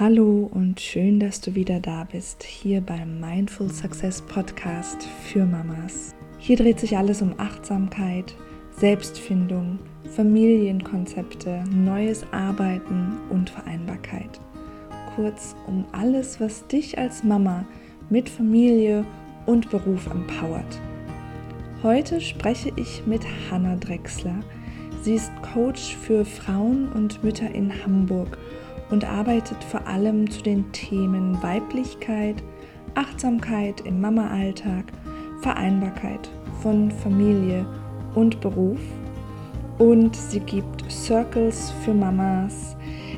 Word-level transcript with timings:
Hallo 0.00 0.48
und 0.54 0.80
schön, 0.80 1.18
dass 1.18 1.40
du 1.40 1.56
wieder 1.56 1.80
da 1.80 2.04
bist, 2.04 2.44
hier 2.44 2.80
beim 2.80 3.18
Mindful 3.18 3.68
Success 3.68 4.22
Podcast 4.22 5.02
für 5.24 5.44
Mamas. 5.44 6.14
Hier 6.38 6.56
dreht 6.56 6.78
sich 6.78 6.96
alles 6.96 7.20
um 7.20 7.34
Achtsamkeit, 7.36 8.32
Selbstfindung, 8.70 9.80
Familienkonzepte, 10.14 11.64
neues 11.74 12.24
Arbeiten 12.30 13.16
und 13.30 13.50
Vereinbarkeit. 13.50 14.40
Kurz 15.16 15.56
um 15.66 15.84
alles, 15.90 16.40
was 16.40 16.64
dich 16.68 16.96
als 16.96 17.24
Mama 17.24 17.64
mit 18.08 18.28
Familie 18.28 19.04
und 19.46 19.68
Beruf 19.68 20.06
empowert. 20.06 20.80
Heute 21.82 22.20
spreche 22.20 22.70
ich 22.76 23.04
mit 23.04 23.22
Hanna 23.50 23.74
Drechsler. 23.74 24.38
Sie 25.02 25.14
ist 25.14 25.32
Coach 25.52 25.96
für 25.96 26.24
Frauen 26.24 26.88
und 26.92 27.24
Mütter 27.24 27.50
in 27.52 27.72
Hamburg 27.84 28.38
und 28.90 29.04
arbeitet 29.04 29.62
vor 29.64 29.86
allem 29.86 30.30
zu 30.30 30.42
den 30.42 30.70
Themen 30.72 31.42
Weiblichkeit, 31.42 32.42
Achtsamkeit 32.94 33.82
im 33.82 34.00
Mama-Alltag, 34.00 34.84
Vereinbarkeit 35.40 36.28
von 36.62 36.90
Familie 36.90 37.66
und 38.14 38.40
Beruf. 38.40 38.80
Und 39.78 40.16
sie 40.16 40.40
gibt 40.40 40.90
Circles 40.90 41.72
für 41.84 41.94
Mamas, 41.94 42.76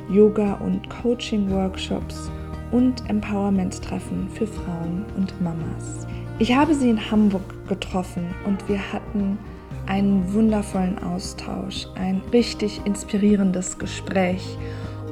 Yoga- 0.09 0.55
und 0.55 0.87
Coaching-Workshops 0.89 2.29
und 2.71 3.09
Empowerment-Treffen 3.09 4.29
für 4.29 4.45
Frauen 4.45 5.05
und 5.17 5.41
Mamas. 5.41 6.05
Ich 6.39 6.55
habe 6.55 6.75
sie 6.75 6.89
in 6.89 7.11
Hamburg 7.11 7.67
getroffen 7.67 8.25
und 8.45 8.67
wir 8.69 8.79
hatten 8.93 9.37
einen 9.87 10.31
wundervollen 10.33 10.97
Austausch, 11.03 11.87
ein 11.95 12.21
richtig 12.31 12.81
inspirierendes 12.85 13.77
Gespräch 13.77 14.57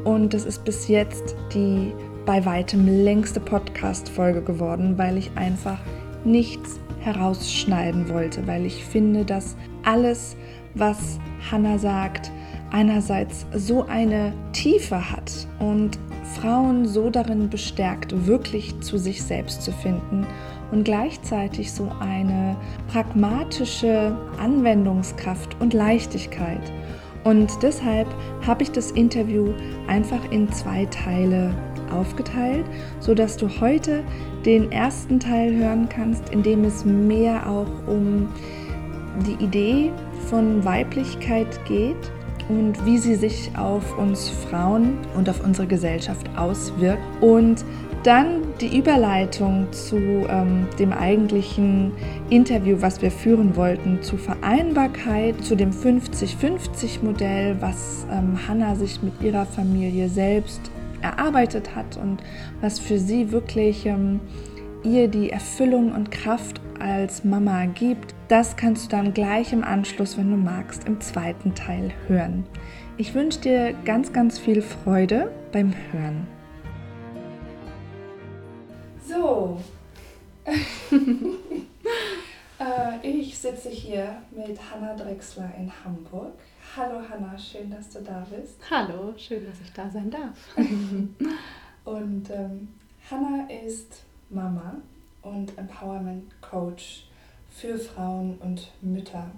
und 0.10 0.34
es 0.34 0.44
ist 0.46 0.66
bis 0.66 0.88
jetzt 0.88 1.36
die 1.54 1.94
bei 2.26 2.44
weitem 2.44 2.88
längste 2.88 3.40
Podcast-Folge 3.40 4.42
geworden, 4.42 4.98
weil 4.98 5.18
ich 5.18 5.30
einfach 5.36 5.78
nichts 6.26 6.80
herausschneiden 7.00 8.10
wollte, 8.10 8.46
weil 8.48 8.66
ich 8.66 8.84
finde, 8.84 9.24
dass 9.24 9.56
alles, 9.84 10.36
was 10.74 11.20
Hannah 11.52 11.78
sagt, 11.78 12.32
einerseits 12.72 13.46
so 13.54 13.86
eine 13.86 14.34
Tiefe 14.52 15.12
hat 15.12 15.32
und 15.60 16.00
Frauen 16.40 16.88
so 16.88 17.12
darin 17.12 17.50
bestärkt, 17.50 18.26
wirklich 18.26 18.80
zu 18.82 18.98
sich 18.98 19.24
selbst 19.24 19.62
zu 19.62 19.72
finden 19.72 20.26
und 20.72 20.84
gleichzeitig 20.84 21.72
so 21.72 21.92
eine 22.00 22.56
pragmatische 22.92 24.16
Anwendungskraft 24.40 25.56
und 25.60 25.74
Leichtigkeit. 25.74 26.62
Und 27.30 27.62
deshalb 27.62 28.08
habe 28.48 28.64
ich 28.64 28.72
das 28.72 28.90
Interview 28.90 29.54
einfach 29.86 30.32
in 30.32 30.52
zwei 30.52 30.86
Teile 30.86 31.54
aufgeteilt, 31.94 32.66
sodass 33.00 33.38
du 33.38 33.48
heute 33.62 34.04
den 34.46 34.72
ersten 34.72 35.20
Teil 35.20 35.56
hören 35.56 35.88
kannst, 35.90 36.30
in 36.30 36.42
dem 36.42 36.64
es 36.64 36.86
mehr 36.86 37.48
auch 37.48 37.88
um 37.88 38.30
die 39.28 39.44
Idee 39.44 39.92
von 40.28 40.66
Weiblichkeit 40.66 41.64
geht 41.66 42.12
und 42.48 42.84
wie 42.84 42.98
sie 42.98 43.14
sich 43.14 43.52
auf 43.56 43.96
uns 44.00 44.30
Frauen 44.30 44.98
und 45.16 45.30
auf 45.30 45.44
unsere 45.44 45.68
Gesellschaft 45.68 46.28
auswirkt. 46.36 47.04
Und 47.22 47.64
dann 48.04 48.42
die 48.62 48.78
Überleitung 48.78 49.68
zu 49.72 49.98
ähm, 49.98 50.68
dem 50.78 50.94
eigentlichen 50.94 51.92
Interview, 52.30 52.78
was 52.80 53.02
wir 53.02 53.12
führen 53.12 53.56
wollten, 53.56 54.02
zu 54.02 54.18
Vereinbarkeit, 54.18 55.44
zu 55.44 55.56
dem 55.56 55.72
50-50-Modell, 55.72 57.58
was 57.60 58.06
ähm, 58.12 58.38
Hannah 58.48 58.76
sich 58.76 59.02
mit 59.02 59.22
ihrer 59.22 59.46
Familie 59.46 60.10
selbst 60.10 60.62
erarbeitet 61.02 61.76
hat 61.76 61.98
und 61.98 62.24
was 62.62 62.80
für 62.80 63.00
sie 63.00 63.32
wirklich 63.32 63.86
ähm, 63.86 64.20
ihr 64.84 65.08
die 65.08 65.30
Erfüllung 65.30 65.92
und 65.92 66.12
Kraft 66.12 66.62
als 66.80 67.24
Mama 67.24 67.66
gibt. 67.66 68.16
Das 68.30 68.56
kannst 68.56 68.86
du 68.86 68.90
dann 68.90 69.14
gleich 69.14 69.52
im 69.52 69.64
Anschluss, 69.64 70.18
wenn 70.18 70.32
du 70.32 70.38
magst, 70.38 70.88
im 70.88 71.02
zweiten 71.02 71.54
Teil 71.56 71.92
hören. 72.08 72.46
Ich 72.98 73.14
wünsche 73.14 73.42
dir 73.42 73.74
ganz, 73.86 74.14
ganz 74.14 74.40
viel 74.40 74.62
Freude 74.62 75.32
beim 75.52 75.74
Hören. 75.92 76.39
So, 79.30 79.62
äh, 82.60 82.98
ich 83.04 83.38
sitze 83.38 83.70
hier 83.70 84.24
mit 84.32 84.60
Hanna 84.60 84.96
Drechsler 84.96 85.54
in 85.56 85.72
Hamburg. 85.86 86.34
Hallo 86.76 87.00
Hanna, 87.08 87.38
schön, 87.38 87.70
dass 87.70 87.92
du 87.92 88.02
da 88.02 88.26
bist. 88.28 88.56
Hallo, 88.72 89.14
schön, 89.18 89.46
dass 89.46 89.62
ich 89.62 89.72
da 89.72 89.88
sein 89.88 90.10
darf. 90.10 90.36
und 91.86 92.30
ähm, 92.32 92.70
Hanna 93.12 93.48
ist 93.52 94.02
Mama 94.32 94.78
und 95.22 95.56
Empowerment 95.60 96.42
Coach 96.42 97.06
für 97.52 97.78
Frauen 97.78 98.36
und 98.40 98.72
Mütter. 98.82 99.30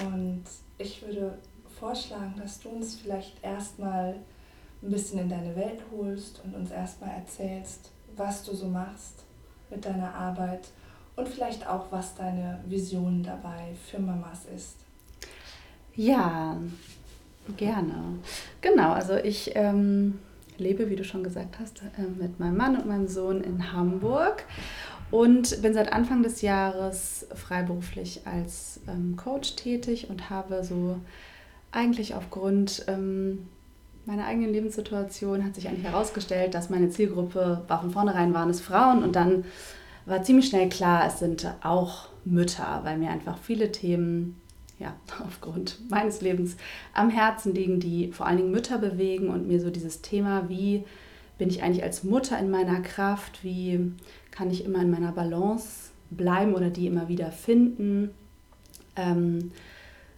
Und 0.00 0.42
ich 0.78 1.02
würde 1.06 1.38
vorschlagen, 1.78 2.34
dass 2.36 2.58
du 2.58 2.70
uns 2.70 2.96
vielleicht 2.96 3.44
erstmal 3.44 4.16
ein 4.82 4.90
bisschen 4.90 5.20
in 5.20 5.28
deine 5.28 5.54
Welt 5.54 5.82
holst 5.92 6.42
und 6.44 6.56
uns 6.56 6.72
erstmal 6.72 7.10
erzählst, 7.10 7.92
was 8.18 8.44
du 8.44 8.54
so 8.54 8.66
machst 8.66 9.24
mit 9.70 9.84
deiner 9.84 10.14
Arbeit 10.14 10.68
und 11.16 11.28
vielleicht 11.28 11.66
auch, 11.66 11.86
was 11.90 12.14
deine 12.14 12.60
Vision 12.66 13.22
dabei 13.22 13.74
für 13.90 13.98
Mamas 13.98 14.46
ist. 14.54 14.76
Ja, 15.94 16.56
gerne. 17.56 18.18
Genau, 18.60 18.92
also 18.92 19.16
ich 19.16 19.52
ähm, 19.54 20.20
lebe, 20.58 20.90
wie 20.90 20.96
du 20.96 21.04
schon 21.04 21.24
gesagt 21.24 21.58
hast, 21.58 21.82
äh, 21.82 22.02
mit 22.02 22.38
meinem 22.38 22.56
Mann 22.56 22.76
und 22.76 22.86
meinem 22.86 23.08
Sohn 23.08 23.40
in 23.40 23.72
Hamburg 23.72 24.44
und 25.10 25.60
bin 25.62 25.74
seit 25.74 25.92
Anfang 25.92 26.22
des 26.22 26.42
Jahres 26.42 27.26
freiberuflich 27.34 28.22
als 28.26 28.80
ähm, 28.86 29.16
Coach 29.16 29.56
tätig 29.56 30.08
und 30.10 30.30
habe 30.30 30.62
so 30.64 31.00
eigentlich 31.72 32.14
aufgrund 32.14 32.84
ähm, 32.88 33.48
meiner 34.08 34.24
eigenen 34.24 34.52
Lebenssituation 34.52 35.44
hat 35.44 35.54
sich 35.54 35.68
eigentlich 35.68 35.84
herausgestellt, 35.84 36.54
dass 36.54 36.70
meine 36.70 36.88
Zielgruppe 36.88 37.62
war 37.68 37.82
von 37.82 37.90
vornherein 37.90 38.32
waren 38.32 38.48
es 38.48 38.62
Frauen 38.62 39.02
und 39.02 39.14
dann 39.14 39.44
war 40.06 40.22
ziemlich 40.22 40.46
schnell 40.46 40.70
klar, 40.70 41.06
es 41.06 41.18
sind 41.18 41.46
auch 41.62 42.08
Mütter, 42.24 42.80
weil 42.84 42.96
mir 42.96 43.10
einfach 43.10 43.36
viele 43.36 43.70
Themen 43.70 44.40
ja, 44.78 44.96
aufgrund 45.26 45.90
meines 45.90 46.22
Lebens 46.22 46.56
am 46.94 47.10
Herzen 47.10 47.54
liegen, 47.54 47.80
die 47.80 48.10
vor 48.10 48.26
allen 48.26 48.38
Dingen 48.38 48.50
Mütter 48.50 48.78
bewegen 48.78 49.28
und 49.28 49.46
mir 49.46 49.60
so 49.60 49.68
dieses 49.68 50.00
Thema, 50.00 50.48
wie 50.48 50.84
bin 51.36 51.50
ich 51.50 51.62
eigentlich 51.62 51.84
als 51.84 52.02
Mutter 52.02 52.38
in 52.38 52.50
meiner 52.50 52.80
Kraft, 52.80 53.44
wie 53.44 53.92
kann 54.30 54.50
ich 54.50 54.64
immer 54.64 54.80
in 54.80 54.90
meiner 54.90 55.12
Balance 55.12 55.90
bleiben 56.10 56.54
oder 56.54 56.70
die 56.70 56.86
immer 56.86 57.08
wieder 57.08 57.30
finden. 57.30 58.10
Ähm, 58.96 59.52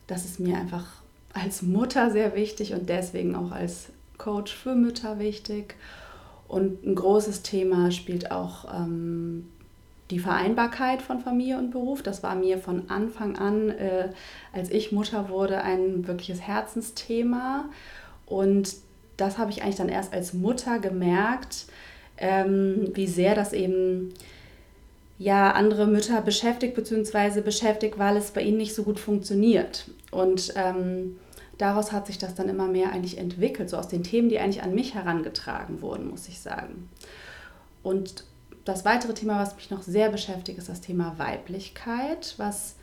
das 0.06 0.24
ist 0.24 0.38
mir 0.38 0.56
einfach 0.56 0.99
als 1.32 1.62
Mutter 1.62 2.10
sehr 2.10 2.34
wichtig 2.34 2.72
und 2.74 2.88
deswegen 2.88 3.34
auch 3.34 3.52
als 3.52 3.88
Coach 4.18 4.54
für 4.54 4.74
Mütter 4.74 5.18
wichtig. 5.18 5.76
Und 6.48 6.84
ein 6.84 6.94
großes 6.94 7.42
Thema 7.42 7.90
spielt 7.92 8.32
auch 8.32 8.66
ähm, 8.74 9.48
die 10.10 10.18
Vereinbarkeit 10.18 11.00
von 11.00 11.20
Familie 11.20 11.58
und 11.58 11.70
Beruf. 11.70 12.02
Das 12.02 12.22
war 12.22 12.34
mir 12.34 12.58
von 12.58 12.90
Anfang 12.90 13.36
an, 13.36 13.70
äh, 13.70 14.08
als 14.52 14.70
ich 14.70 14.92
Mutter 14.92 15.28
wurde, 15.28 15.62
ein 15.62 16.06
wirkliches 16.06 16.40
Herzensthema. 16.40 17.66
Und 18.26 18.74
das 19.16 19.38
habe 19.38 19.50
ich 19.50 19.62
eigentlich 19.62 19.76
dann 19.76 19.88
erst 19.88 20.12
als 20.12 20.32
Mutter 20.32 20.80
gemerkt, 20.80 21.66
ähm, 22.16 22.90
wie 22.94 23.06
sehr 23.06 23.34
das 23.34 23.52
eben 23.52 24.12
ja 25.20 25.52
andere 25.52 25.86
Mütter 25.86 26.22
beschäftigt, 26.22 26.74
beziehungsweise 26.74 27.42
beschäftigt, 27.42 27.98
weil 27.98 28.16
es 28.16 28.30
bei 28.30 28.40
ihnen 28.40 28.56
nicht 28.56 28.74
so 28.74 28.84
gut 28.84 28.98
funktioniert. 28.98 29.84
Und 30.10 30.54
ähm, 30.56 31.18
daraus 31.58 31.92
hat 31.92 32.06
sich 32.06 32.16
das 32.16 32.34
dann 32.34 32.48
immer 32.48 32.66
mehr 32.66 32.90
eigentlich 32.90 33.18
entwickelt, 33.18 33.68
so 33.68 33.76
aus 33.76 33.86
den 33.86 34.02
Themen, 34.02 34.30
die 34.30 34.38
eigentlich 34.38 34.62
an 34.62 34.74
mich 34.74 34.94
herangetragen 34.94 35.82
wurden, 35.82 36.08
muss 36.08 36.26
ich 36.26 36.40
sagen. 36.40 36.88
Und 37.82 38.24
das 38.64 38.86
weitere 38.86 39.12
Thema, 39.12 39.38
was 39.38 39.56
mich 39.56 39.70
noch 39.70 39.82
sehr 39.82 40.08
beschäftigt, 40.08 40.58
ist 40.58 40.70
das 40.70 40.80
Thema 40.80 41.18
Weiblichkeit, 41.18 42.34
was 42.38 42.76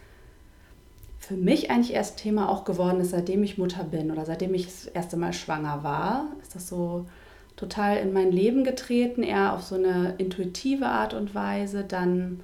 für 1.18 1.36
mich 1.36 1.72
eigentlich 1.72 1.94
erst 1.94 2.18
Thema 2.18 2.50
auch 2.50 2.66
geworden 2.66 3.02
ist, 3.02 3.10
seitdem 3.10 3.42
ich 3.44 3.58
Mutter 3.58 3.84
bin 3.84 4.12
oder 4.12 4.26
seitdem 4.26 4.54
ich 4.54 4.66
das 4.66 4.86
erste 4.86 5.18
Mal 5.18 5.34
schwanger 5.34 5.84
war. 5.84 6.28
Ist 6.44 6.54
das 6.54 6.70
so 6.70 7.08
total 7.58 7.98
in 7.98 8.14
mein 8.14 8.32
Leben 8.32 8.64
getreten, 8.64 9.24
eher 9.24 9.54
auf 9.54 9.64
so 9.64 9.76
eine 9.76 10.14
intuitive 10.18 10.86
Art 10.86 11.14
und 11.14 11.36
Weise, 11.36 11.84
dann 11.84 12.40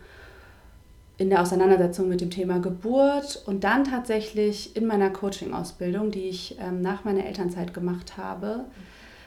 in 1.18 1.30
der 1.30 1.42
Auseinandersetzung 1.42 2.10
mit 2.10 2.19
dem 2.19 2.31
Thema 2.31 2.60
Geburt 2.60 3.42
und 3.45 3.63
dann 3.63 3.83
tatsächlich 3.86 4.75
in 4.75 4.88
meiner 4.88 5.12
Coaching-Ausbildung, 5.12 6.12
die 6.12 6.27
ich 6.27 6.57
ähm, 6.60 6.81
nach 6.81 7.06
meiner 7.06 7.25
Elternzeit 7.25 7.74
gemacht 7.74 8.18
habe, 8.18 8.65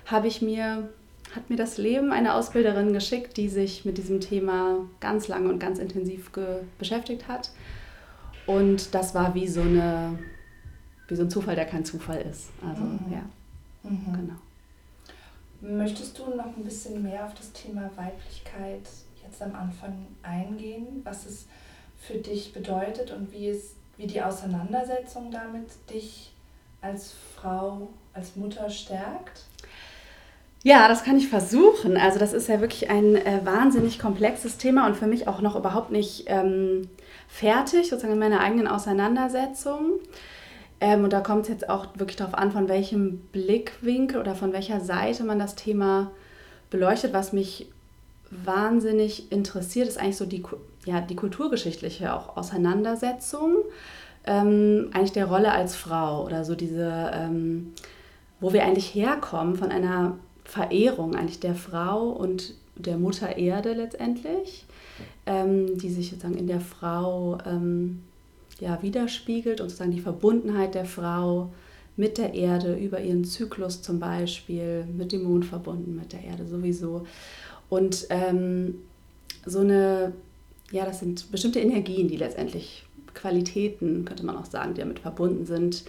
habe 0.04 0.26
ich 0.26 0.42
mir, 0.42 0.88
hat 1.34 1.48
mir 1.48 1.56
das 1.56 1.78
Leben 1.78 2.12
eine 2.12 2.34
Ausbilderin 2.34 2.92
geschickt, 2.92 3.36
die 3.36 3.48
sich 3.48 3.84
mit 3.84 3.98
diesem 3.98 4.20
Thema 4.20 4.78
ganz 4.98 5.28
lange 5.28 5.48
und 5.48 5.60
ganz 5.60 5.78
intensiv 5.78 6.32
beschäftigt 6.78 7.28
hat. 7.28 7.50
Und 8.46 8.94
das 8.94 9.14
war 9.14 9.34
wie 9.34 9.46
so, 9.46 9.60
eine, 9.60 10.18
wie 11.06 11.14
so 11.14 11.22
ein 11.22 11.30
Zufall, 11.30 11.54
der 11.54 11.66
kein 11.66 11.84
Zufall 11.84 12.20
ist. 12.28 12.50
Also, 12.68 12.82
mhm. 12.82 12.98
ja, 13.12 13.22
mhm. 13.88 14.12
genau. 14.12 14.34
Möchtest 15.61 16.19
du 16.19 16.35
noch 16.35 16.56
ein 16.56 16.64
bisschen 16.64 17.03
mehr 17.03 17.25
auf 17.25 17.35
das 17.35 17.53
Thema 17.53 17.91
Weiblichkeit 17.97 18.82
jetzt 19.25 19.43
am 19.43 19.55
Anfang 19.55 20.06
eingehen, 20.23 21.00
was 21.05 21.26
es 21.26 21.47
für 21.99 22.19
dich 22.19 22.53
bedeutet 22.53 23.11
und 23.11 23.32
wie 23.32 23.49
es, 23.49 23.75
wie 23.97 24.06
die 24.06 24.23
Auseinandersetzung 24.23 25.31
damit 25.31 25.69
dich 25.91 26.32
als 26.82 27.14
Frau, 27.35 27.88
als 28.12 28.37
Mutter 28.37 28.69
stärkt? 28.70 29.44
Ja, 30.62 30.88
das 30.88 31.05
kann 31.05 31.17
ich 31.17 31.29
versuchen. 31.29 31.97
Also 31.97 32.19
das 32.19 32.32
ist 32.32 32.49
ja 32.49 32.61
wirklich 32.61 32.91
ein 32.91 33.14
äh, 33.14 33.41
wahnsinnig 33.44 33.99
komplexes 33.99 34.56
Thema 34.58 34.87
und 34.87 34.97
für 34.97 35.06
mich 35.06 35.29
auch 35.29 35.41
noch 35.41 35.55
überhaupt 35.55 35.93
nicht 35.93 36.25
ähm, 36.26 36.88
fertig, 37.29 37.88
sozusagen 37.88 38.14
in 38.14 38.19
meiner 38.19 38.41
eigenen 38.41 38.67
Auseinandersetzung. 38.67 39.93
Ähm, 40.81 41.05
und 41.05 41.12
da 41.12 41.20
kommt 41.20 41.43
es 41.43 41.49
jetzt 41.49 41.69
auch 41.69 41.87
wirklich 41.96 42.17
darauf 42.17 42.34
an, 42.34 42.52
von 42.52 42.69
welchem 42.69 43.19
Blickwinkel 43.32 44.20
oder 44.20 44.34
von 44.34 44.52
welcher 44.52 44.81
Seite 44.81 45.25
man 45.25 45.38
das 45.38 45.55
Thema 45.55 46.11
beleuchtet. 46.70 47.12
Was 47.12 47.32
mich 47.32 47.69
wahnsinnig 48.31 49.31
interessiert, 49.32 49.88
ist 49.88 49.99
eigentlich 49.99 50.17
so 50.17 50.26
die, 50.26 50.43
ja, 50.84 51.00
die 51.00 51.17
kulturgeschichtliche 51.17 52.12
auch 52.12 52.37
Auseinandersetzung, 52.37 53.56
ähm, 54.26 54.90
eigentlich 54.93 55.12
der 55.12 55.26
Rolle 55.26 55.52
als 55.52 55.76
Frau 55.76 56.25
oder 56.25 56.44
so 56.44 56.55
diese, 56.55 57.11
ähm, 57.14 57.72
wo 58.40 58.52
wir 58.52 58.64
eigentlich 58.64 58.94
herkommen 58.94 59.56
von 59.56 59.70
einer 59.70 60.19
Verehrung 60.44 61.14
eigentlich 61.14 61.40
der 61.40 61.55
Frau 61.55 62.08
und 62.08 62.55
der 62.75 62.99
Mutter 62.99 63.37
Erde 63.37 63.72
letztendlich, 63.72 64.67
ähm, 65.25 65.79
die 65.79 65.90
sich 65.90 66.11
sozusagen 66.11 66.37
in 66.37 66.46
der 66.46 66.61
Frau 66.61 67.38
ähm, 67.46 68.02
ja, 68.61 68.82
widerspiegelt 68.82 69.61
und 69.61 69.69
sozusagen 69.69 69.93
die 69.93 70.00
Verbundenheit 70.00 70.75
der 70.75 70.85
Frau 70.85 71.53
mit 71.97 72.19
der 72.19 72.35
Erde 72.35 72.76
über 72.76 73.00
ihren 73.00 73.25
Zyklus 73.25 73.82
zum 73.82 73.99
Beispiel, 73.99 74.87
mit 74.87 75.12
dem 75.12 75.25
Mond 75.25 75.44
verbunden, 75.47 75.97
mit 75.97 76.12
der 76.12 76.25
Erde 76.25 76.47
sowieso. 76.47 77.06
Und 77.69 78.06
ähm, 78.11 78.76
so 79.44 79.61
eine, 79.61 80.12
ja, 80.70 80.85
das 80.85 81.00
sind 81.00 81.31
bestimmte 81.31 81.61
Energien, 81.61 82.08
die 82.08 82.17
letztendlich 82.17 82.85
Qualitäten, 83.14 84.05
könnte 84.05 84.26
man 84.26 84.37
auch 84.37 84.44
sagen, 84.44 84.75
die 84.75 84.81
damit 84.81 84.99
verbunden 84.99 85.47
sind, 85.47 85.85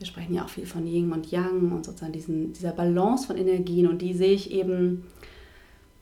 wir 0.00 0.06
sprechen 0.06 0.34
ja 0.34 0.44
auch 0.44 0.48
viel 0.48 0.64
von 0.64 0.86
Yin 0.86 1.12
und 1.12 1.30
Yang 1.30 1.72
und 1.72 1.84
sozusagen 1.84 2.14
diesen, 2.14 2.54
dieser 2.54 2.72
Balance 2.72 3.26
von 3.26 3.36
Energien 3.36 3.86
und 3.86 4.00
die 4.00 4.14
sehe 4.14 4.32
ich 4.32 4.50
eben, 4.50 5.04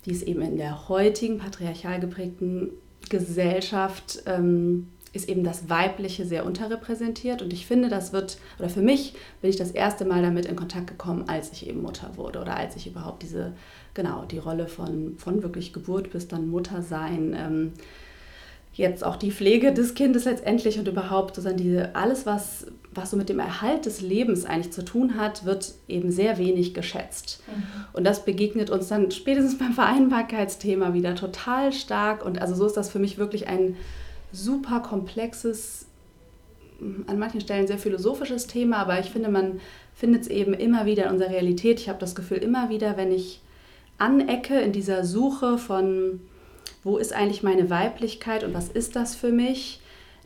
die 0.06 0.12
ist 0.12 0.22
eben 0.22 0.40
in 0.40 0.56
der 0.56 0.88
heutigen 0.88 1.38
patriarchal 1.38 1.98
geprägten 1.98 2.70
Gesellschaft, 3.10 4.22
ähm, 4.26 4.86
ist 5.12 5.28
eben 5.28 5.44
das 5.44 5.68
Weibliche 5.68 6.24
sehr 6.26 6.44
unterrepräsentiert 6.44 7.42
und 7.42 7.52
ich 7.52 7.66
finde, 7.66 7.88
das 7.88 8.12
wird, 8.12 8.38
oder 8.58 8.68
für 8.68 8.82
mich 8.82 9.14
bin 9.40 9.50
ich 9.50 9.56
das 9.56 9.70
erste 9.70 10.04
Mal 10.04 10.22
damit 10.22 10.46
in 10.46 10.56
Kontakt 10.56 10.86
gekommen, 10.86 11.24
als 11.28 11.52
ich 11.52 11.68
eben 11.68 11.82
Mutter 11.82 12.16
wurde 12.16 12.40
oder 12.40 12.56
als 12.56 12.76
ich 12.76 12.86
überhaupt 12.86 13.22
diese, 13.22 13.52
genau, 13.94 14.24
die 14.24 14.38
Rolle 14.38 14.68
von, 14.68 15.16
von 15.18 15.42
wirklich 15.42 15.72
Geburt 15.72 16.10
bis 16.10 16.28
dann 16.28 16.48
Mutter 16.48 16.82
sein, 16.82 17.36
ähm, 17.38 17.72
jetzt 18.78 19.04
auch 19.04 19.16
die 19.16 19.32
Pflege 19.32 19.72
des 19.72 19.94
Kindes 19.94 20.24
letztendlich 20.24 20.78
und 20.78 20.86
überhaupt 20.86 21.34
sozusagen 21.34 21.56
diese, 21.56 21.96
alles, 21.96 22.26
was, 22.26 22.66
was 22.92 23.10
so 23.10 23.16
mit 23.16 23.28
dem 23.28 23.40
Erhalt 23.40 23.86
des 23.86 24.00
Lebens 24.00 24.44
eigentlich 24.44 24.72
zu 24.72 24.84
tun 24.84 25.16
hat, 25.16 25.44
wird 25.44 25.74
eben 25.88 26.12
sehr 26.12 26.38
wenig 26.38 26.74
geschätzt. 26.74 27.42
Mhm. 27.48 27.62
Und 27.92 28.04
das 28.04 28.24
begegnet 28.24 28.70
uns 28.70 28.88
dann 28.88 29.10
spätestens 29.10 29.58
beim 29.58 29.72
Vereinbarkeitsthema 29.72 30.94
wieder 30.94 31.16
total 31.16 31.72
stark. 31.72 32.24
Und 32.24 32.40
also 32.40 32.54
so 32.54 32.66
ist 32.66 32.76
das 32.76 32.88
für 32.88 33.00
mich 33.00 33.18
wirklich 33.18 33.48
ein 33.48 33.76
super 34.32 34.80
komplexes, 34.80 35.86
an 37.06 37.18
manchen 37.18 37.40
Stellen 37.40 37.66
sehr 37.66 37.78
philosophisches 37.78 38.46
Thema, 38.46 38.78
aber 38.78 39.00
ich 39.00 39.10
finde, 39.10 39.28
man 39.28 39.60
findet 39.94 40.22
es 40.22 40.28
eben 40.28 40.54
immer 40.54 40.86
wieder 40.86 41.06
in 41.06 41.12
unserer 41.12 41.30
Realität. 41.30 41.80
Ich 41.80 41.88
habe 41.88 41.98
das 41.98 42.14
Gefühl, 42.14 42.38
immer 42.38 42.70
wieder, 42.70 42.96
wenn 42.96 43.10
ich 43.10 43.40
anecke 43.98 44.60
in 44.60 44.72
dieser 44.72 45.04
Suche 45.04 45.58
von 45.58 46.20
wo 46.84 46.96
ist 46.96 47.12
eigentlich 47.12 47.42
meine 47.42 47.70
Weiblichkeit 47.70 48.44
und 48.44 48.54
was 48.54 48.68
ist 48.68 48.96
das 48.96 49.14
für 49.14 49.32
mich, 49.32 49.80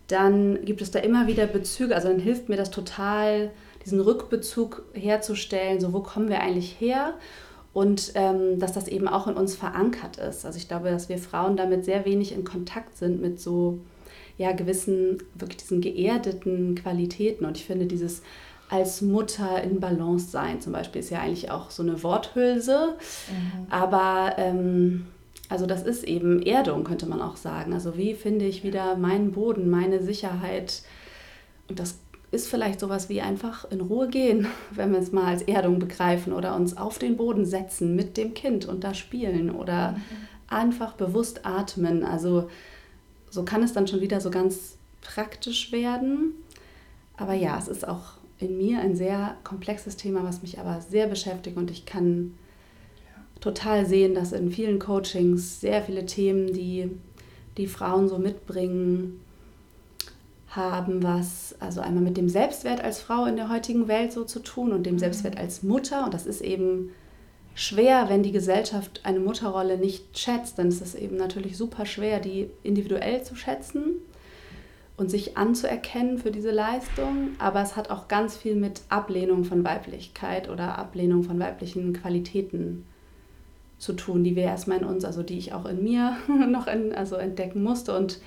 dann 0.09 0.65
gibt 0.65 0.83
es 0.83 0.91
da 0.91 0.99
immer 0.99 1.27
wieder 1.27 1.47
Bezüge. 1.47 1.95
Also 1.95 2.09
dann 2.09 2.19
hilft 2.19 2.49
mir 2.49 2.57
das 2.57 2.71
total, 2.71 3.51
diesen 3.85 4.01
Rückbezug 4.01 4.83
herzustellen, 4.93 5.81
so 5.81 5.93
wo 5.93 6.01
kommen 6.01 6.29
wir 6.29 6.41
eigentlich 6.41 6.77
her 6.79 7.15
und 7.73 8.13
ähm, 8.15 8.59
dass 8.59 8.73
das 8.73 8.87
eben 8.89 9.09
auch 9.09 9.27
in 9.27 9.35
uns 9.35 9.57
verankert 9.57 10.19
ist. 10.19 10.45
Also 10.45 10.59
ich 10.59 10.69
glaube, 10.69 10.91
dass 10.91 11.09
wir 11.09 11.19
Frauen 11.19 11.57
damit 11.57 11.85
sehr 11.85 12.05
wenig 12.05 12.33
in 12.33 12.45
Kontakt 12.45 12.97
sind 12.97 13.21
mit 13.21 13.41
so 13.41 13.79
ja, 14.39 14.53
gewissen, 14.53 15.19
wirklich 15.35 15.59
diesen 15.59 15.81
geerdeten 15.81 16.75
Qualitäten. 16.75 17.45
Und 17.45 17.57
ich 17.57 17.65
finde 17.65 17.87
dieses 17.87 18.23
als 18.73 19.03
Mutter 19.03 19.63
in 19.63 19.81
Balance 19.81 20.31
sein 20.31 20.63
zum 20.63 20.73
Beispiel 20.73 21.01
ist 21.01 21.11
ja 21.11 21.21
eigentlich 21.21 21.51
auch 21.51 21.71
so 21.71 21.83
eine 21.83 22.03
Worthülse. 22.03 22.97
Mhm. 23.29 23.67
Aber 23.69 24.35
ähm, 24.39 25.07
also 25.51 25.67
das 25.67 25.83
ist 25.83 26.05
eben 26.05 26.41
Erdung, 26.41 26.83
könnte 26.83 27.05
man 27.05 27.21
auch 27.21 27.37
sagen. 27.37 27.75
Also 27.75 27.99
wie 27.99 28.15
finde 28.15 28.47
ich 28.47 28.65
wieder 28.65 28.97
meinen 28.97 29.33
Boden, 29.33 29.69
meine 29.69 30.03
Sicherheit? 30.03 30.81
Und 31.69 31.79
das 31.79 31.99
ist 32.31 32.49
vielleicht 32.49 32.81
sowas 32.81 33.11
wie 33.11 33.21
einfach 33.21 33.71
in 33.71 33.83
Ruhe 33.83 34.09
gehen, 34.09 34.47
wenn 34.71 34.93
wir 34.93 35.01
es 35.01 35.13
mal 35.13 35.27
als 35.27 35.43
Erdung 35.43 35.79
begreifen 35.79 36.33
oder 36.33 36.57
uns 36.57 36.79
auf 36.79 36.99
den 36.99 37.19
Boden 37.19 37.45
setzen 37.45 37.95
mit 37.95 38.17
dem 38.17 38.33
Kind 38.33 38.65
und 38.65 38.85
da 38.85 38.95
spielen 38.95 39.51
oder 39.51 39.93
mhm. 39.93 40.03
einfach 40.49 40.95
bewusst 40.95 41.45
atmen. 41.45 42.05
Also 42.05 42.49
so 43.33 43.45
kann 43.45 43.63
es 43.63 43.73
dann 43.73 43.87
schon 43.87 44.03
wieder 44.03 44.21
so 44.21 44.31
ganz 44.31 44.77
praktisch 45.01 45.73
werden. 45.73 46.35
Aber 47.17 47.33
ja, 47.33 47.59
es 47.59 47.67
ist 47.67 47.89
auch 47.89 48.13
in 48.39 48.59
mir 48.59 48.81
ein 48.81 48.95
sehr 48.95 49.37
komplexes 49.43 49.97
Thema, 49.97 50.23
was 50.23 50.43
mich 50.43 50.59
aber 50.59 50.83
sehr 50.83 51.07
beschäftigt 51.07 51.57
und 51.57 51.71
ich 51.71 51.87
kann 51.87 52.35
total 53.41 53.87
sehen, 53.87 54.15
dass 54.15 54.33
in 54.33 54.53
vielen 54.53 54.79
Coachings 54.79 55.61
sehr 55.61 55.83
viele 55.83 56.05
Themen, 56.05 56.53
die 56.53 56.91
die 57.57 57.67
Frauen 57.67 58.09
so 58.09 58.19
mitbringen, 58.19 59.21
haben 60.49 61.03
was, 61.03 61.55
also 61.59 61.81
einmal 61.81 62.03
mit 62.03 62.19
dem 62.19 62.29
Selbstwert 62.29 62.85
als 62.85 63.01
Frau 63.01 63.25
in 63.25 63.37
der 63.37 63.49
heutigen 63.49 63.89
Welt 63.89 64.13
so 64.13 64.25
zu 64.25 64.41
tun 64.41 64.73
und 64.73 64.85
dem 64.85 64.99
Selbstwert 64.99 65.39
als 65.39 65.63
Mutter. 65.63 66.05
Und 66.05 66.13
das 66.13 66.27
ist 66.27 66.43
eben 66.43 66.91
schwer, 67.55 68.09
wenn 68.09 68.23
die 68.23 68.33
Gesellschaft 68.33 69.01
eine 69.05 69.21
Mutterrolle 69.21 69.79
nicht 69.79 70.19
schätzt, 70.19 70.59
dann 70.59 70.69
ist 70.69 70.83
es 70.83 70.95
eben 70.95 71.17
natürlich 71.17 71.57
super 71.57 71.87
schwer, 71.87 72.21
die 72.21 72.51
individuell 72.63 73.23
zu 73.23 73.35
schätzen 73.35 73.97
und 74.97 75.11
sich 75.11 75.37
anzuerkennen 75.37 76.19
für 76.19 76.31
diese 76.31 76.51
Leistung. 76.51 77.31
Aber 77.39 77.63
es 77.63 77.77
hat 77.77 77.91
auch 77.91 78.09
ganz 78.09 78.37
viel 78.37 78.57
mit 78.57 78.83
Ablehnung 78.89 79.45
von 79.45 79.65
Weiblichkeit 79.65 80.49
oder 80.49 80.79
Ablehnung 80.79 81.23
von 81.23 81.39
weiblichen 81.39 81.93
Qualitäten 81.93 82.85
zu 83.79 83.95
tun, 83.95 84.23
die 84.23 84.37
wir 84.37 84.45
erstmal 84.45 84.79
in 84.79 84.85
uns, 84.85 85.05
also 85.05 85.23
die 85.23 85.39
ich 85.39 85.53
auch 85.53 85.67
in 85.67 85.83
mir 85.83 86.17
noch 86.49 86.67
in, 86.69 86.95
also 86.95 87.17
entdecken 87.17 87.63
musste 87.63 87.97
und 87.97 88.21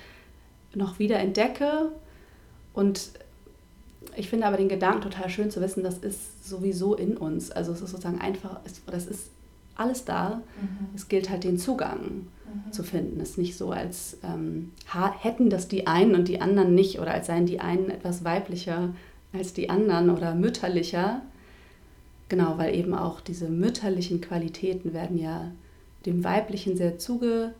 noch 0.74 0.98
wieder 0.98 1.18
entdecke. 1.18 1.92
Und 2.74 3.12
ich 4.16 4.28
finde 4.28 4.46
aber 4.46 4.56
den 4.56 4.68
Gedanken 4.68 5.02
total 5.02 5.28
schön 5.28 5.50
zu 5.50 5.60
wissen, 5.60 5.82
das 5.82 5.98
ist 5.98 6.48
sowieso 6.48 6.94
in 6.94 7.16
uns. 7.16 7.50
Also 7.50 7.72
es 7.72 7.80
ist 7.80 7.90
sozusagen 7.90 8.20
einfach, 8.20 8.60
das 8.86 9.06
ist 9.06 9.30
alles 9.76 10.04
da. 10.04 10.42
Mhm. 10.60 10.86
Es 10.94 11.08
gilt 11.08 11.30
halt 11.30 11.44
den 11.44 11.58
Zugang 11.58 11.98
mhm. 12.00 12.72
zu 12.72 12.82
finden. 12.82 13.20
Es 13.20 13.30
ist 13.30 13.38
nicht 13.38 13.56
so, 13.56 13.70
als 13.70 14.18
ähm, 14.24 14.72
hätten 15.20 15.50
das 15.50 15.68
die 15.68 15.86
einen 15.86 16.14
und 16.14 16.28
die 16.28 16.40
anderen 16.40 16.74
nicht 16.74 16.98
oder 16.98 17.12
als 17.12 17.26
seien 17.26 17.46
die 17.46 17.60
einen 17.60 17.90
etwas 17.90 18.24
weiblicher 18.24 18.90
als 19.32 19.52
die 19.52 19.68
anderen 19.68 20.10
oder 20.10 20.34
mütterlicher, 20.34 21.20
Genau, 22.28 22.58
weil 22.58 22.74
eben 22.74 22.92
auch 22.94 23.20
diese 23.20 23.48
mütterlichen 23.48 24.20
Qualitäten 24.20 24.92
werden 24.92 25.16
ja 25.16 25.52
dem 26.06 26.24
Weiblichen 26.24 26.76
sehr 26.76 26.98
zugeschrieben 26.98 27.54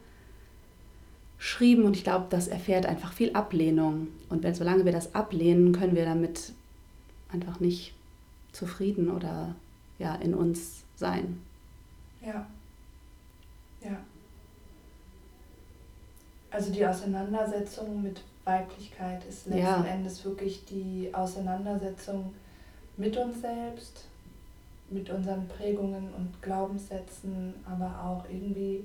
und 1.84 1.96
ich 1.96 2.04
glaube, 2.04 2.26
das 2.30 2.48
erfährt 2.48 2.86
einfach 2.86 3.12
viel 3.12 3.32
Ablehnung. 3.32 4.08
Und 4.28 4.42
wenn 4.42 4.54
solange 4.54 4.84
wir 4.84 4.92
das 4.92 5.14
ablehnen, 5.14 5.72
können 5.72 5.94
wir 5.94 6.04
damit 6.04 6.52
einfach 7.30 7.60
nicht 7.60 7.94
zufrieden 8.52 9.10
oder 9.10 9.54
ja 9.98 10.14
in 10.16 10.34
uns 10.34 10.84
sein. 10.96 11.40
Ja. 12.24 12.46
Ja. 13.82 13.98
Also 16.50 16.72
die 16.72 16.86
Auseinandersetzung 16.86 18.02
mit 18.02 18.22
Weiblichkeit 18.44 19.24
ist 19.28 19.46
letzten 19.46 19.58
ja. 19.58 19.84
Endes 19.84 20.24
wirklich 20.24 20.64
die 20.64 21.10
Auseinandersetzung 21.12 22.32
mit 22.96 23.16
uns 23.16 23.40
selbst, 23.40 24.06
mit 24.88 25.10
unseren 25.10 25.46
Prägungen 25.48 26.14
und 26.14 26.40
Glaubenssätzen, 26.40 27.54
aber 27.66 28.02
auch 28.02 28.24
irgendwie 28.30 28.84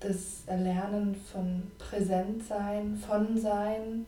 das 0.00 0.42
Erlernen 0.46 1.14
von 1.14 1.70
Präsentsein, 1.78 2.96
von 2.96 3.38
Sein 3.38 4.06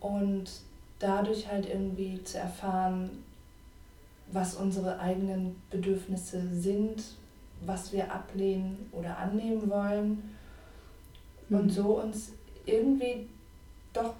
und 0.00 0.50
dadurch 0.98 1.48
halt 1.48 1.68
irgendwie 1.68 2.22
zu 2.22 2.38
erfahren, 2.38 3.10
was 4.32 4.54
unsere 4.54 4.98
eigenen 5.00 5.60
Bedürfnisse 5.70 6.42
sind, 6.52 7.02
was 7.62 7.92
wir 7.92 8.12
ablehnen 8.12 8.90
oder 8.92 9.18
annehmen 9.18 9.68
wollen 9.68 10.36
mhm. 11.48 11.58
und 11.58 11.70
so 11.70 12.00
uns 12.00 12.32
irgendwie 12.66 13.28
doch 13.92 14.14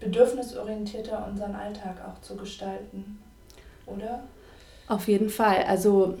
bedürfnisorientierter 0.00 1.26
unseren 1.26 1.54
Alltag 1.54 1.96
auch 2.06 2.20
zu 2.20 2.36
gestalten, 2.36 3.18
oder? 3.86 4.24
Auf 4.88 5.08
jeden 5.08 5.30
Fall. 5.30 5.64
Also 5.64 6.18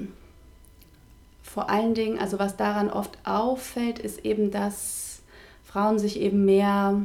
vor 1.54 1.70
allen 1.70 1.94
Dingen, 1.94 2.18
also 2.18 2.40
was 2.40 2.56
daran 2.56 2.90
oft 2.90 3.16
auffällt, 3.22 4.00
ist 4.00 4.24
eben, 4.24 4.50
dass 4.50 5.22
Frauen 5.62 6.00
sich 6.00 6.18
eben 6.18 6.44
mehr 6.44 7.00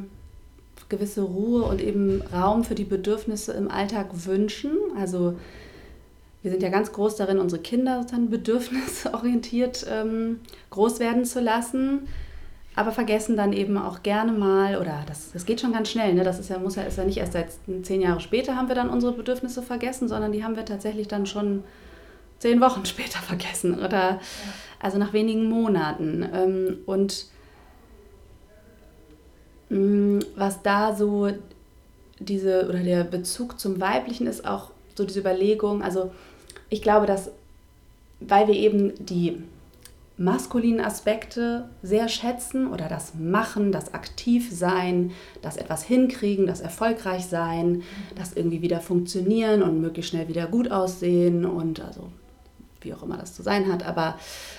gewisse 0.90 1.22
Ruhe 1.22 1.62
und 1.62 1.80
eben 1.80 2.24
Raum 2.34 2.64
für 2.64 2.74
die 2.74 2.84
Bedürfnisse 2.84 3.54
im 3.54 3.70
Alltag 3.70 4.08
wünschen. 4.26 4.72
Also 4.98 5.36
wir 6.42 6.50
sind 6.50 6.64
ja 6.64 6.70
ganz 6.70 6.92
groß 6.92 7.16
darin, 7.16 7.38
unsere 7.38 7.62
Kinder 7.62 8.08
dann 8.10 8.32
bedürfnisorientiert 8.32 9.86
ähm, 9.88 10.40
groß 10.72 11.00
werden 11.00 11.26
zu 11.26 11.42
lassen, 11.42 12.08
aber 12.74 12.92
vergessen 12.92 13.38
dann 13.38 13.54
eben 13.54 13.78
auch 13.78 14.02
gerne 14.02 14.32
mal, 14.32 14.78
oder 14.78 15.04
das, 15.06 15.32
das 15.32 15.46
geht 15.46 15.62
schon 15.62 15.74
ganz 15.74 15.92
schnell, 15.92 16.16
ne? 16.16 16.24
das 16.24 16.40
ist 16.40 16.50
ja, 16.50 16.58
muss 16.58 16.76
ja, 16.76 16.82
ist 16.82 16.98
ja 16.98 17.04
nicht 17.04 17.18
erst 17.18 17.34
seit 17.34 17.50
zehn 17.84 18.02
Jahre 18.02 18.20
später 18.20 18.56
haben 18.56 18.68
wir 18.68 18.74
dann 18.74 18.90
unsere 18.90 19.12
Bedürfnisse 19.12 19.62
vergessen, 19.62 20.08
sondern 20.08 20.32
die 20.32 20.44
haben 20.44 20.56
wir 20.56 20.66
tatsächlich 20.66 21.08
dann 21.08 21.28
schon 21.28 21.64
zehn 22.40 22.60
Wochen 22.62 22.86
später 22.86 23.20
vergessen 23.20 23.80
oder 23.80 23.98
ja. 23.98 24.20
also 24.80 24.98
nach 24.98 25.14
wenigen 25.14 25.46
Monaten. 25.46 26.28
Ähm, 26.34 26.78
und 26.86 27.28
mm, 29.70 30.20
was 30.36 30.62
da 30.64 30.96
so 30.96 31.30
diese 32.20 32.68
oder 32.68 32.80
der 32.80 33.04
Bezug 33.04 33.60
zum 33.60 33.80
Weiblichen 33.80 34.28
ist 34.28 34.46
auch 34.46 34.72
so 34.96 35.06
diese 35.06 35.22
Überlegung, 35.22 35.82
also 35.82 36.12
ich 36.70 36.82
glaube, 36.82 37.06
dass 37.06 37.32
weil 38.20 38.48
wir 38.48 38.56
eben 38.56 38.94
die 39.06 39.42
maskulinen 40.18 40.82
Aspekte 40.82 41.70
sehr 41.82 42.10
schätzen 42.10 42.68
oder 42.68 42.90
das 42.90 43.14
Machen, 43.16 43.72
das 43.72 43.94
Aktivsein, 43.94 45.12
das 45.42 45.56
etwas 45.56 45.84
hinkriegen, 45.84 46.46
das 46.46 46.60
erfolgreich 46.60 47.26
sein, 47.26 47.84
das 48.16 48.34
irgendwie 48.34 48.62
wieder 48.62 48.82
funktionieren 48.82 49.64
und 49.64 49.80
möglichst 49.80 50.12
schnell 50.12 50.28
wieder 50.28 50.48
gut 50.48 50.70
aussehen 50.70 51.46
und 51.46 51.80
also 51.80 52.10
wie 52.82 52.94
auch 52.94 53.04
immer 53.04 53.18
das 53.18 53.36
zu 53.36 53.44
sein 53.44 53.72
hat, 53.72 53.86
aber 53.86 54.18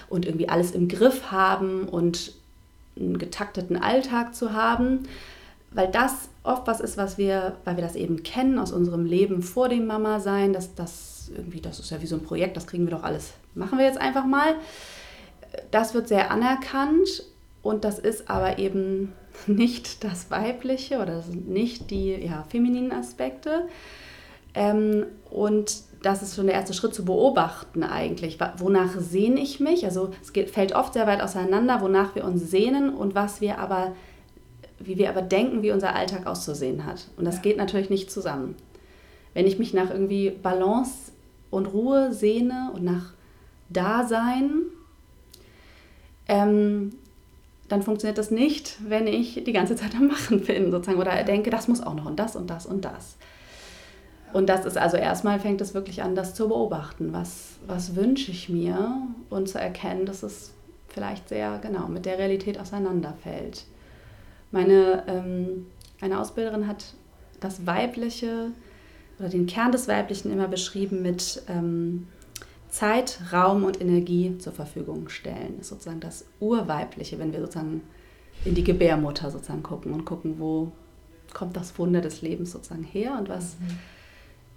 und 0.08 0.26
irgendwie 0.26 0.48
alles 0.48 0.72
im 0.72 0.88
Griff 0.88 1.30
haben 1.30 1.88
und 1.88 2.32
einen 2.98 3.18
getakteten 3.18 3.76
Alltag 3.76 4.34
zu 4.34 4.52
haben, 4.52 5.04
weil 5.72 5.88
das 5.88 6.28
oft 6.42 6.66
was 6.66 6.80
ist, 6.80 6.96
was 6.96 7.18
wir, 7.18 7.56
weil 7.64 7.76
wir 7.76 7.84
das 7.84 7.96
eben 7.96 8.22
kennen 8.22 8.58
aus 8.58 8.72
unserem 8.72 9.04
Leben 9.04 9.42
vor 9.42 9.68
dem 9.68 9.86
Mama-Sein, 9.86 10.52
dass 10.52 10.74
das 10.74 11.30
irgendwie, 11.34 11.60
das 11.60 11.78
ist 11.78 11.90
ja 11.90 12.02
wie 12.02 12.06
so 12.06 12.16
ein 12.16 12.24
Projekt, 12.24 12.56
das 12.56 12.66
kriegen 12.66 12.86
wir 12.86 12.96
doch 12.96 13.04
alles, 13.04 13.32
machen 13.54 13.78
wir 13.78 13.86
jetzt 13.86 13.98
einfach 13.98 14.24
mal. 14.24 14.54
Das 15.70 15.94
wird 15.94 16.08
sehr 16.08 16.30
anerkannt 16.30 17.24
und 17.62 17.84
das 17.84 17.98
ist 17.98 18.30
aber 18.30 18.58
eben 18.58 19.12
nicht 19.46 20.04
das 20.04 20.30
Weibliche 20.30 20.96
oder 20.96 21.16
das 21.16 21.26
sind 21.26 21.48
nicht 21.48 21.90
die 21.90 22.14
ja, 22.14 22.44
femininen 22.48 22.92
Aspekte. 22.92 23.68
Ähm, 24.54 25.06
und 25.30 25.82
das 26.02 26.22
ist 26.22 26.34
schon 26.34 26.46
der 26.46 26.54
erste 26.54 26.72
Schritt 26.72 26.94
zu 26.94 27.04
beobachten 27.04 27.82
eigentlich. 27.82 28.38
Wonach 28.56 28.98
sehne 28.98 29.40
ich 29.40 29.60
mich? 29.60 29.84
Also 29.84 30.10
es 30.22 30.32
geht, 30.32 30.50
fällt 30.50 30.74
oft 30.74 30.94
sehr 30.94 31.06
weit 31.06 31.20
auseinander, 31.20 31.80
wonach 31.82 32.14
wir 32.14 32.24
uns 32.24 32.50
sehnen 32.50 32.94
und 32.94 33.14
was 33.14 33.40
wir 33.40 33.58
aber, 33.58 33.92
wie 34.78 34.96
wir 34.96 35.10
aber 35.10 35.22
denken, 35.22 35.62
wie 35.62 35.72
unser 35.72 35.94
Alltag 35.94 36.26
auszusehen 36.26 36.86
hat. 36.86 37.08
Und 37.16 37.26
das 37.26 37.36
ja. 37.36 37.42
geht 37.42 37.58
natürlich 37.58 37.90
nicht 37.90 38.10
zusammen. 38.10 38.54
Wenn 39.34 39.46
ich 39.46 39.58
mich 39.58 39.74
nach 39.74 39.90
irgendwie 39.90 40.30
Balance 40.30 41.12
und 41.50 41.66
Ruhe 41.66 42.12
sehne 42.12 42.70
und 42.74 42.82
nach 42.82 43.12
Dasein, 43.68 44.62
ähm, 46.28 46.92
dann 47.68 47.82
funktioniert 47.82 48.18
das 48.18 48.30
nicht, 48.30 48.78
wenn 48.88 49.06
ich 49.06 49.44
die 49.44 49.52
ganze 49.52 49.76
Zeit 49.76 49.94
am 49.94 50.08
Machen 50.08 50.40
bin, 50.40 50.70
sozusagen, 50.70 50.98
oder 50.98 51.22
denke, 51.24 51.50
das 51.50 51.68
muss 51.68 51.82
auch 51.82 51.94
noch 51.94 52.06
und 52.06 52.18
das 52.18 52.36
und 52.36 52.48
das 52.48 52.66
und 52.66 52.84
das. 52.84 53.16
Und 54.32 54.48
das 54.48 54.64
ist 54.64 54.78
also 54.78 54.96
erstmal 54.96 55.40
fängt 55.40 55.60
es 55.60 55.74
wirklich 55.74 56.02
an, 56.02 56.14
das 56.14 56.34
zu 56.34 56.48
beobachten. 56.48 57.12
Was, 57.12 57.58
was 57.66 57.96
wünsche 57.96 58.30
ich 58.30 58.48
mir 58.48 59.02
und 59.28 59.48
zu 59.48 59.58
erkennen, 59.58 60.06
dass 60.06 60.22
es 60.22 60.52
vielleicht 60.88 61.28
sehr 61.28 61.58
genau 61.58 61.88
mit 61.88 62.06
der 62.06 62.18
Realität 62.18 62.58
auseinanderfällt. 62.58 63.64
Meine 64.50 65.04
ähm, 65.06 65.66
eine 66.00 66.20
Ausbilderin 66.20 66.66
hat 66.66 66.94
das 67.40 67.66
Weibliche 67.66 68.50
oder 69.18 69.28
den 69.28 69.46
Kern 69.46 69.72
des 69.72 69.86
Weiblichen 69.86 70.32
immer 70.32 70.48
beschrieben 70.48 71.02
mit 71.02 71.42
ähm, 71.48 72.08
Zeit, 72.68 73.20
Raum 73.32 73.64
und 73.64 73.80
Energie 73.80 74.38
zur 74.38 74.52
Verfügung 74.52 75.08
stellen. 75.08 75.54
Das 75.58 75.66
ist 75.66 75.68
sozusagen 75.70 76.00
das 76.00 76.26
Urweibliche, 76.38 77.18
wenn 77.18 77.32
wir 77.32 77.40
sozusagen 77.40 77.82
in 78.44 78.54
die 78.54 78.64
Gebärmutter 78.64 79.30
sozusagen 79.30 79.62
gucken 79.62 79.92
und 79.92 80.04
gucken, 80.04 80.36
wo 80.38 80.72
kommt 81.34 81.56
das 81.56 81.78
Wunder 81.78 82.00
des 82.00 82.22
Lebens 82.22 82.52
sozusagen 82.52 82.84
her 82.84 83.16
und 83.18 83.28
was. 83.28 83.56
Mhm 83.58 83.78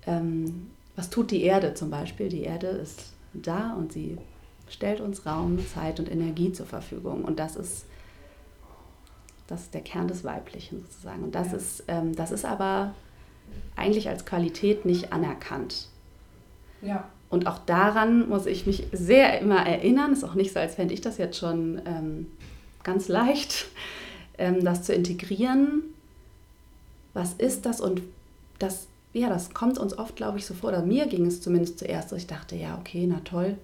ähm, 0.07 0.69
was 0.95 1.09
tut 1.09 1.31
die 1.31 1.43
Erde 1.43 1.73
zum 1.73 1.89
Beispiel? 1.89 2.29
Die 2.29 2.43
Erde 2.43 2.67
ist 2.67 3.13
da 3.33 3.73
und 3.73 3.91
sie 3.91 4.17
stellt 4.69 5.01
uns 5.01 5.25
Raum, 5.25 5.59
Zeit 5.67 5.99
und 5.99 6.11
Energie 6.11 6.51
zur 6.51 6.65
Verfügung. 6.65 7.23
Und 7.23 7.39
das 7.39 7.55
ist, 7.55 7.85
das 9.47 9.63
ist 9.63 9.73
der 9.73 9.81
Kern 9.81 10.07
des 10.07 10.23
Weiblichen 10.23 10.81
sozusagen. 10.81 11.23
Und 11.23 11.35
das, 11.35 11.51
ja. 11.51 11.57
ist, 11.57 11.83
ähm, 11.87 12.15
das 12.15 12.31
ist 12.31 12.45
aber 12.45 12.93
eigentlich 13.75 14.09
als 14.09 14.25
Qualität 14.25 14.85
nicht 14.85 15.11
anerkannt. 15.13 15.87
Ja. 16.81 17.07
Und 17.29 17.47
auch 17.47 17.59
daran 17.59 18.29
muss 18.29 18.45
ich 18.45 18.67
mich 18.67 18.87
sehr 18.91 19.39
immer 19.39 19.65
erinnern. 19.65 20.13
Ist 20.13 20.23
auch 20.23 20.35
nicht 20.35 20.53
so, 20.53 20.59
als 20.59 20.75
fände 20.75 20.93
ich 20.93 21.01
das 21.01 21.17
jetzt 21.17 21.37
schon 21.37 21.81
ähm, 21.85 22.27
ganz 22.83 23.07
leicht, 23.07 23.67
ähm, 24.37 24.63
das 24.63 24.83
zu 24.83 24.93
integrieren. 24.93 25.81
Was 27.13 27.33
ist 27.33 27.65
das 27.65 27.81
und 27.81 28.01
das 28.59 28.87
ja, 29.13 29.29
das 29.29 29.53
kommt 29.53 29.77
uns 29.77 29.97
oft, 29.97 30.15
glaube 30.15 30.39
ich, 30.39 30.45
so 30.45 30.53
vor, 30.53 30.69
oder 30.69 30.81
mir 30.81 31.05
ging 31.05 31.25
es 31.27 31.41
zumindest 31.41 31.79
zuerst 31.79 32.09
so, 32.09 32.15
ich 32.15 32.27
dachte, 32.27 32.55
ja, 32.55 32.77
okay, 32.79 33.05
na 33.07 33.19
toll, 33.23 33.57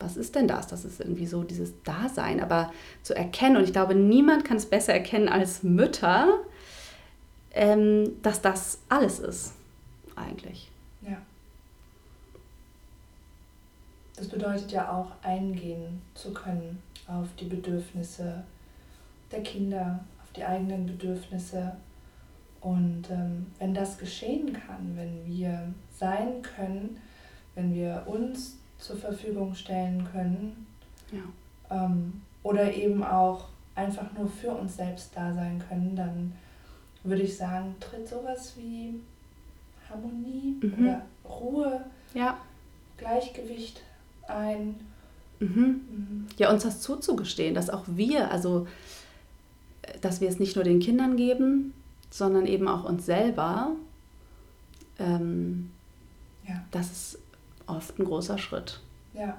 was 0.00 0.16
ist 0.16 0.34
denn 0.34 0.48
das? 0.48 0.66
Das 0.66 0.84
ist 0.84 1.00
irgendwie 1.00 1.26
so 1.26 1.42
dieses 1.42 1.72
Dasein, 1.82 2.40
aber 2.40 2.72
zu 3.02 3.14
erkennen, 3.14 3.56
und 3.56 3.64
ich 3.64 3.72
glaube, 3.72 3.94
niemand 3.94 4.44
kann 4.44 4.56
es 4.56 4.66
besser 4.66 4.94
erkennen 4.94 5.28
als 5.28 5.62
Mütter, 5.62 6.38
ähm, 7.52 8.12
dass 8.22 8.40
das 8.40 8.78
alles 8.88 9.18
ist, 9.18 9.52
eigentlich. 10.16 10.70
Ja. 11.02 11.18
Das 14.16 14.28
bedeutet 14.28 14.72
ja 14.72 14.90
auch, 14.90 15.12
eingehen 15.22 16.00
zu 16.14 16.32
können 16.32 16.82
auf 17.06 17.28
die 17.38 17.46
Bedürfnisse 17.46 18.44
der 19.30 19.42
Kinder, 19.42 20.04
auf 20.22 20.32
die 20.32 20.44
eigenen 20.44 20.86
Bedürfnisse 20.86 21.76
und 22.60 23.04
ähm, 23.10 23.46
wenn 23.58 23.74
das 23.74 23.98
geschehen 23.98 24.52
kann, 24.52 24.96
wenn 24.96 25.26
wir 25.26 25.72
sein 25.96 26.42
können, 26.42 26.98
wenn 27.54 27.74
wir 27.74 28.04
uns 28.06 28.58
zur 28.78 28.96
Verfügung 28.96 29.54
stellen 29.54 30.06
können 30.12 30.66
ja. 31.12 31.84
ähm, 31.84 32.20
oder 32.42 32.72
eben 32.72 33.02
auch 33.02 33.48
einfach 33.74 34.12
nur 34.16 34.28
für 34.28 34.50
uns 34.50 34.76
selbst 34.76 35.12
da 35.14 35.32
sein 35.34 35.62
können, 35.68 35.94
dann 35.94 36.32
würde 37.04 37.22
ich 37.22 37.36
sagen, 37.36 37.76
tritt 37.80 38.08
sowas 38.08 38.54
wie 38.56 39.00
Harmonie 39.88 40.56
mhm. 40.60 40.74
oder 40.78 41.02
Ruhe, 41.24 41.84
ja. 42.14 42.38
Gleichgewicht 42.96 43.82
ein. 44.26 44.74
Mhm. 45.38 45.56
Mhm. 45.56 46.26
Ja, 46.36 46.50
uns 46.52 46.64
das 46.64 46.80
zuzugestehen, 46.80 47.54
dass 47.54 47.70
auch 47.70 47.84
wir, 47.86 48.30
also 48.30 48.66
dass 50.00 50.20
wir 50.20 50.28
es 50.28 50.38
nicht 50.38 50.56
nur 50.56 50.64
den 50.64 50.80
Kindern 50.80 51.16
geben, 51.16 51.72
sondern 52.10 52.46
eben 52.46 52.68
auch 52.68 52.84
uns 52.84 53.06
selber, 53.06 53.72
ähm, 54.98 55.70
ja. 56.46 56.64
das 56.70 56.90
ist 56.90 57.18
oft 57.66 57.98
ein 57.98 58.04
großer 58.04 58.38
Schritt. 58.38 58.80
Ja, 59.14 59.36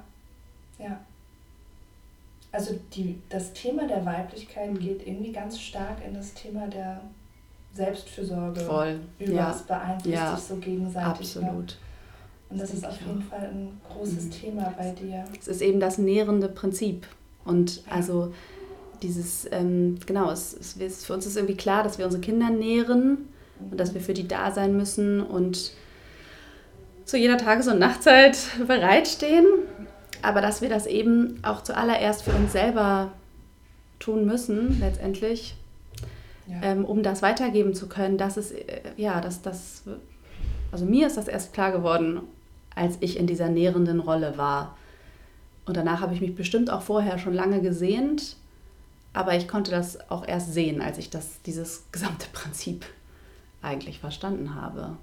ja. 0.78 1.00
Also 2.52 2.80
die, 2.94 3.22
das 3.30 3.54
Thema 3.54 3.88
der 3.88 4.06
Weiblichkeit 4.06 4.72
mhm. 4.72 4.80
geht 4.80 5.08
irgendwie 5.08 5.32
ganz 5.32 5.60
stark 5.60 5.98
in 6.06 6.14
das 6.14 6.34
Thema 6.34 6.68
der 6.68 7.02
Selbstfürsorge. 7.74 8.62
Voll. 8.62 9.00
Über 9.20 9.34
ja. 9.34 9.52
es 9.52 9.62
beeinflusst 9.62 10.16
ja. 10.16 10.36
sich 10.36 10.46
so 10.46 10.56
gegenseitig. 10.56 11.36
Ne? 11.36 11.42
Absolut. 11.42 11.68
Ne? 11.68 11.74
Und 12.50 12.60
das, 12.60 12.72
das 12.72 12.80
ist 12.80 12.86
auf 12.88 13.02
jeden 13.02 13.22
auch. 13.22 13.26
Fall 13.26 13.50
ein 13.50 13.80
großes 13.88 14.26
mhm. 14.26 14.32
Thema 14.32 14.74
bei 14.76 14.92
dir. 14.92 15.26
Es 15.40 15.48
ist 15.48 15.62
eben 15.62 15.80
das 15.80 16.00
nährende 16.00 16.50
Prinzip. 16.50 17.06
Und 17.46 17.86
ja. 17.86 17.92
also 17.92 18.34
dieses, 19.02 19.48
ähm, 19.52 19.98
genau, 20.06 20.32
es, 20.32 20.76
es, 20.80 21.06
für 21.06 21.14
uns 21.14 21.26
ist 21.26 21.36
irgendwie 21.36 21.58
klar, 21.58 21.84
dass 21.84 21.98
wir 21.98 22.06
unsere 22.06 22.22
Kinder 22.22 22.50
nähren 22.50 23.30
und 23.72 23.80
dass 23.80 23.94
wir 23.94 24.02
für 24.02 24.14
die 24.14 24.28
da 24.28 24.52
sein 24.52 24.76
müssen 24.76 25.22
und 25.22 25.72
zu 27.06 27.18
jeder 27.18 27.38
Tages- 27.38 27.68
und 27.68 27.80
Nachtzeit 27.80 28.38
bereitstehen, 28.68 29.46
aber 30.22 30.42
dass 30.42 30.62
wir 30.62 30.70
das 30.70 30.86
eben 30.86 31.40
auch 31.44 31.64
zuallererst 31.64 32.24
für 32.24 32.32
uns 32.32 32.52
selber 32.52 33.12
tun 34.00 34.26
müssen, 34.26 34.80
letztendlich, 34.80 35.56
ja. 36.48 36.62
ähm, 36.62 36.86
um 36.86 37.04
das 37.04 37.22
weitergeben 37.22 37.74
zu 37.74 37.88
können. 37.88 38.18
Das 38.18 38.38
ist, 38.38 38.52
äh, 38.52 38.82
ja, 38.98 39.22
das, 39.22 39.42
das, 39.42 39.84
also 40.72 40.86
mir 40.86 41.08
ist 41.08 41.18
das 41.18 41.28
erst 41.28 41.54
klar 41.54 41.72
geworden, 41.72 42.22
als 42.76 42.98
ich 43.02 43.18
in 43.18 43.28
dieser 43.28 43.50
nährenden 43.50 44.00
Rolle 44.00 44.38
war. 44.38 44.78
Und 45.66 45.78
danach 45.78 46.02
habe 46.02 46.14
ich 46.14 46.22
mich 46.22 46.36
bestimmt 46.36 46.70
auch 46.70 46.82
vorher 46.82 47.20
schon 47.20 47.34
lange 47.34 47.62
gesehnt, 47.62 48.38
aber 49.14 49.36
ich 49.36 49.48
konnte 49.48 49.72
das 49.72 50.10
auch 50.10 50.28
erst 50.28 50.54
sehen, 50.54 50.82
als 50.82 50.98
ich 50.98 51.10
das, 51.10 51.42
dieses 51.44 51.86
gesamte 51.92 52.28
Prinzip 52.32 52.86
eigentlich 53.62 54.00
verstanden 54.00 54.56
habe. 54.56 54.98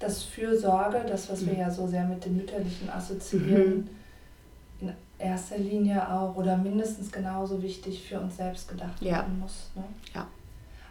dass 0.00 0.22
Fürsorge, 0.22 1.04
das, 1.06 1.30
was 1.30 1.46
wir 1.46 1.52
mhm. 1.52 1.60
ja 1.60 1.70
so 1.70 1.86
sehr 1.86 2.04
mit 2.04 2.24
dem 2.24 2.38
Mütterlichen 2.38 2.90
assoziieren, 2.90 3.88
mhm. 4.80 4.88
in 4.88 4.94
erster 5.18 5.58
Linie 5.58 6.10
auch 6.10 6.34
oder 6.34 6.56
mindestens 6.56 7.12
genauso 7.12 7.62
wichtig 7.62 8.02
für 8.08 8.18
uns 8.18 8.38
selbst 8.38 8.68
gedacht 8.68 9.00
ja. 9.00 9.18
werden 9.18 9.38
muss. 9.38 9.70
Ne? 9.76 9.84
Ja. 10.14 10.26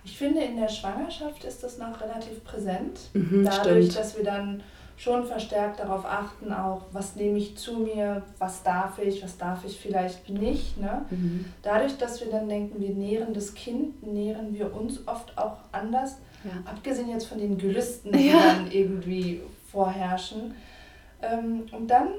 Ich 0.06 0.18
finde, 0.18 0.42
in 0.42 0.56
der 0.56 0.70
Schwangerschaft 0.70 1.44
ist 1.44 1.64
das 1.64 1.78
noch 1.78 2.00
relativ 2.00 2.44
präsent. 2.44 3.00
Mhm, 3.14 3.44
dadurch, 3.44 3.86
stimmt. 3.86 3.98
dass 3.98 4.16
wir 4.16 4.24
dann 4.24 4.64
schon 5.00 5.26
verstärkt 5.26 5.80
darauf 5.80 6.06
achten, 6.06 6.52
auch 6.52 6.82
was 6.92 7.16
nehme 7.16 7.38
ich 7.38 7.56
zu 7.58 7.80
mir, 7.80 8.22
was 8.38 8.64
darf 8.64 9.00
ich, 9.00 9.24
was 9.24 9.38
darf 9.38 9.64
ich 9.64 9.80
vielleicht 9.80 10.30
nicht. 10.30 10.78
Ne? 10.78 11.06
Mhm. 11.10 11.46
Dadurch, 11.64 11.98
dass 11.98 12.20
wir 12.20 12.30
dann 12.30 12.50
denken, 12.50 12.82
wir 12.82 12.94
nähren 12.94 13.34
das 13.34 13.54
Kind, 13.54 14.06
nähren 14.06 14.54
wir 14.54 14.76
uns 14.76 15.08
oft 15.08 15.38
auch 15.38 15.56
anders. 15.72 16.18
Ja. 16.44 16.52
Abgesehen 16.70 17.10
jetzt 17.10 17.28
von 17.28 17.38
den 17.38 17.58
Gelüsten, 17.58 18.12
die 18.12 18.28
ja. 18.28 18.40
dann 18.40 18.70
irgendwie 18.70 19.42
vorherrschen. 19.72 20.54
Ähm, 21.22 21.64
und 21.72 21.88
dann 21.88 22.10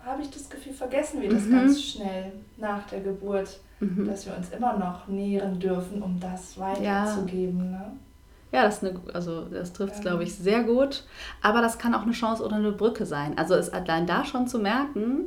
habe 0.00 0.22
ich 0.22 0.30
das 0.30 0.48
Gefühl, 0.48 0.72
vergessen 0.72 1.20
wir 1.20 1.28
das 1.28 1.44
mhm. 1.44 1.52
ganz 1.52 1.82
schnell 1.82 2.32
nach 2.56 2.86
der 2.88 3.00
Geburt, 3.00 3.60
mhm. 3.78 4.06
dass 4.06 4.24
wir 4.24 4.34
uns 4.34 4.48
immer 4.48 4.78
noch 4.78 5.06
nähren 5.06 5.60
dürfen, 5.60 6.02
um 6.02 6.18
das 6.18 6.58
weiterzugeben. 6.58 7.72
Ja. 7.72 7.78
Ne? 7.78 7.92
Ja, 8.52 8.64
das, 8.64 8.84
eine, 8.84 9.00
also 9.14 9.46
das 9.46 9.72
trifft 9.72 9.94
es, 9.94 10.00
glaube 10.00 10.24
ich, 10.24 10.34
sehr 10.34 10.62
gut. 10.62 11.04
Aber 11.40 11.62
das 11.62 11.78
kann 11.78 11.94
auch 11.94 12.02
eine 12.02 12.12
Chance 12.12 12.44
oder 12.44 12.56
eine 12.56 12.72
Brücke 12.72 13.06
sein. 13.06 13.36
Also 13.38 13.54
es 13.54 13.70
allein 13.70 14.06
da 14.06 14.24
schon 14.24 14.46
zu 14.46 14.58
merken, 14.58 15.24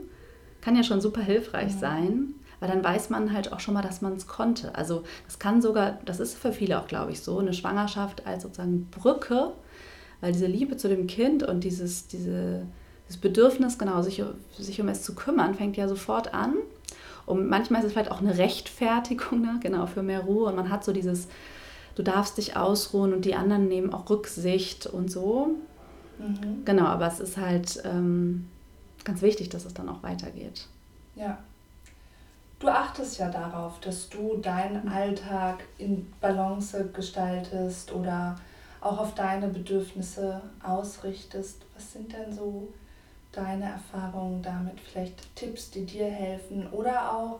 kann 0.61 0.75
ja 0.75 0.83
schon 0.83 1.01
super 1.01 1.21
hilfreich 1.21 1.73
ja. 1.73 1.77
sein, 1.77 2.35
weil 2.59 2.69
dann 2.69 2.83
weiß 2.83 3.09
man 3.09 3.33
halt 3.33 3.51
auch 3.51 3.59
schon 3.59 3.73
mal, 3.73 3.81
dass 3.81 4.01
man 4.01 4.13
es 4.13 4.27
konnte. 4.27 4.75
Also 4.75 5.03
das 5.25 5.39
kann 5.39 5.61
sogar, 5.61 5.99
das 6.05 6.19
ist 6.19 6.37
für 6.37 6.51
viele 6.51 6.79
auch, 6.79 6.87
glaube 6.87 7.11
ich, 7.11 7.21
so, 7.21 7.39
eine 7.39 7.53
Schwangerschaft 7.53 8.27
als 8.27 8.43
sozusagen 8.43 8.87
Brücke, 8.91 9.53
weil 10.21 10.31
diese 10.31 10.47
Liebe 10.47 10.77
zu 10.77 10.87
dem 10.87 11.07
Kind 11.07 11.41
und 11.41 11.63
dieses, 11.63 12.07
diese, 12.07 12.67
dieses 13.07 13.21
Bedürfnis, 13.21 13.79
genau, 13.79 14.03
sich, 14.03 14.23
sich 14.57 14.81
um 14.81 14.87
es 14.87 15.01
zu 15.01 15.15
kümmern, 15.15 15.55
fängt 15.55 15.77
ja 15.77 15.87
sofort 15.87 16.33
an. 16.33 16.53
Und 17.25 17.49
manchmal 17.49 17.81
ist 17.81 17.87
es 17.87 17.93
vielleicht 17.93 18.11
auch 18.11 18.21
eine 18.21 18.37
Rechtfertigung, 18.37 19.41
ne? 19.41 19.59
genau, 19.61 19.87
für 19.87 20.03
mehr 20.03 20.21
Ruhe. 20.21 20.45
Und 20.45 20.55
man 20.55 20.69
hat 20.69 20.83
so 20.83 20.93
dieses 20.93 21.27
du 21.95 22.03
darfst 22.03 22.37
dich 22.37 22.55
ausruhen 22.55 23.13
und 23.13 23.25
die 23.25 23.35
anderen 23.35 23.67
nehmen 23.67 23.93
auch 23.93 24.09
Rücksicht 24.09 24.85
und 24.85 25.09
so. 25.09 25.55
Mhm. 26.19 26.63
Genau, 26.65 26.85
aber 26.85 27.07
es 27.07 27.19
ist 27.19 27.37
halt 27.37 27.81
ähm, 27.83 28.49
ganz 29.03 29.21
wichtig, 29.21 29.49
dass 29.49 29.65
es 29.65 29.73
dann 29.73 29.89
auch 29.89 30.03
weitergeht. 30.03 30.67
Ja. 31.15 31.37
Du 32.59 32.69
achtest 32.69 33.19
ja 33.19 33.29
darauf, 33.29 33.79
dass 33.81 34.09
du 34.09 34.37
deinen 34.37 34.87
Alltag 34.87 35.65
in 35.77 36.11
Balance 36.21 36.89
gestaltest 36.93 37.93
oder 37.93 38.37
auch 38.79 38.97
auf 38.97 39.13
deine 39.13 39.47
Bedürfnisse 39.49 40.41
ausrichtest. 40.63 41.63
Was 41.75 41.91
sind 41.91 42.13
denn 42.13 42.31
so 42.31 42.69
deine 43.33 43.65
Erfahrungen 43.65 44.41
damit? 44.41 44.79
Vielleicht 44.79 45.35
Tipps, 45.35 45.69
die 45.69 45.85
dir 45.85 46.05
helfen 46.05 46.67
oder 46.71 47.11
auch 47.13 47.39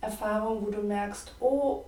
Erfahrungen, 0.00 0.64
wo 0.64 0.70
du 0.70 0.82
merkst, 0.82 1.34
oh, 1.40 1.84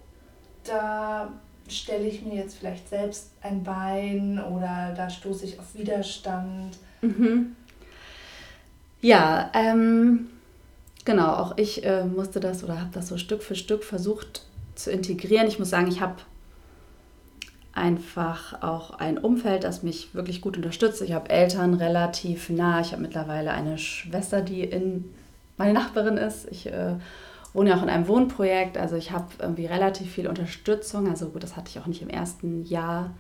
da 0.65 1.31
stelle 1.69 2.07
ich 2.07 2.23
mir 2.23 2.35
jetzt 2.35 2.57
vielleicht 2.57 2.89
selbst 2.89 3.31
ein 3.43 3.63
Bein 3.63 4.43
oder 4.43 4.95
da 4.97 5.11
stoße 5.11 5.45
ich 5.45 5.59
auf 5.59 5.75
Widerstand? 5.75 6.79
Mhm. 7.01 7.57
Ja, 9.01 9.51
ähm, 9.55 10.29
genau, 11.05 11.35
auch 11.35 11.57
ich 11.57 11.85
äh, 11.85 12.05
musste 12.05 12.41
das 12.41 12.65
oder 12.65 12.81
habe 12.81 12.91
das 12.93 13.09
so 13.09 13.17
Stück 13.17 13.43
für 13.43 13.55
Stück 13.55 13.85
versucht 13.85 14.45
zu 14.75 14.91
integrieren. 14.91 15.47
Ich 15.47 15.59
muss 15.59 15.71
sagen, 15.71 15.89
ich 15.89 16.01
habe 16.01 16.17
einfach 17.73 18.63
auch 18.63 18.91
ein 18.99 19.19
Umfeld, 19.19 19.65
das 19.65 19.83
mich 19.83 20.15
wirklich 20.15 20.41
gut 20.41 20.57
unterstützt. 20.57 21.01
Ich 21.03 21.13
habe 21.13 21.31
Eltern 21.31 21.75
relativ 21.75 22.51
nah. 22.51 22.81
Ich 22.81 22.93
habe 22.93 23.03
mittlerweile 23.03 23.53
eine 23.53 23.79
Schwester, 23.79 24.43
die 24.43 24.65
in 24.65 25.05
meine 25.57 25.73
Nachbarin 25.73 26.17
ist. 26.17 26.49
Ich 26.51 26.67
äh, 26.67 26.95
wohne 27.55 27.71
ja 27.71 27.77
auch 27.77 27.83
in 27.83 27.89
einem 27.89 28.09
Wohnprojekt, 28.09 28.77
also 28.77 28.97
ich 28.97 29.11
habe 29.11 29.27
irgendwie 29.39 29.67
relativ 29.67 30.13
viel 30.13 30.29
Unterstützung. 30.29 31.09
Also 31.09 31.29
gut, 31.31 31.43
das 31.43 31.57
hatte 31.57 31.71
ich 31.71 31.79
auch 31.79 31.87
nicht 31.87 32.03
im 32.03 32.11
ersten 32.11 32.65
Jahr, 32.65 33.09
mhm. 33.09 33.15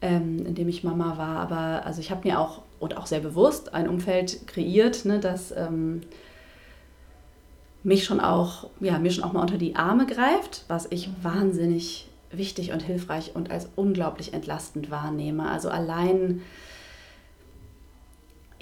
ähm, 0.00 0.46
in 0.46 0.54
dem 0.54 0.68
ich 0.68 0.84
Mama 0.84 1.18
war, 1.18 1.36
aber 1.38 1.86
also 1.86 2.00
ich 2.00 2.10
habe 2.10 2.26
mir 2.26 2.40
auch 2.40 2.62
und 2.78 2.96
auch 2.96 3.06
sehr 3.06 3.20
bewusst 3.20 3.74
ein 3.74 3.88
Umfeld 3.88 4.46
kreiert, 4.48 5.04
ne, 5.04 5.20
das 5.20 5.52
ähm, 5.52 6.00
mich 7.84 8.04
schon 8.04 8.20
auch, 8.20 8.70
ja, 8.80 8.98
mir 8.98 9.10
schon 9.10 9.24
auch 9.24 9.32
mal 9.32 9.40
unter 9.40 9.58
die 9.58 9.76
Arme 9.76 10.06
greift, 10.06 10.64
was 10.68 10.86
ich 10.90 11.08
mhm. 11.08 11.14
wahnsinnig 11.22 12.08
wichtig 12.30 12.72
und 12.72 12.80
hilfreich 12.82 13.32
und 13.34 13.50
als 13.50 13.68
unglaublich 13.76 14.32
entlastend 14.32 14.90
wahrnehme. 14.90 15.48
Also 15.48 15.68
allein 15.68 16.40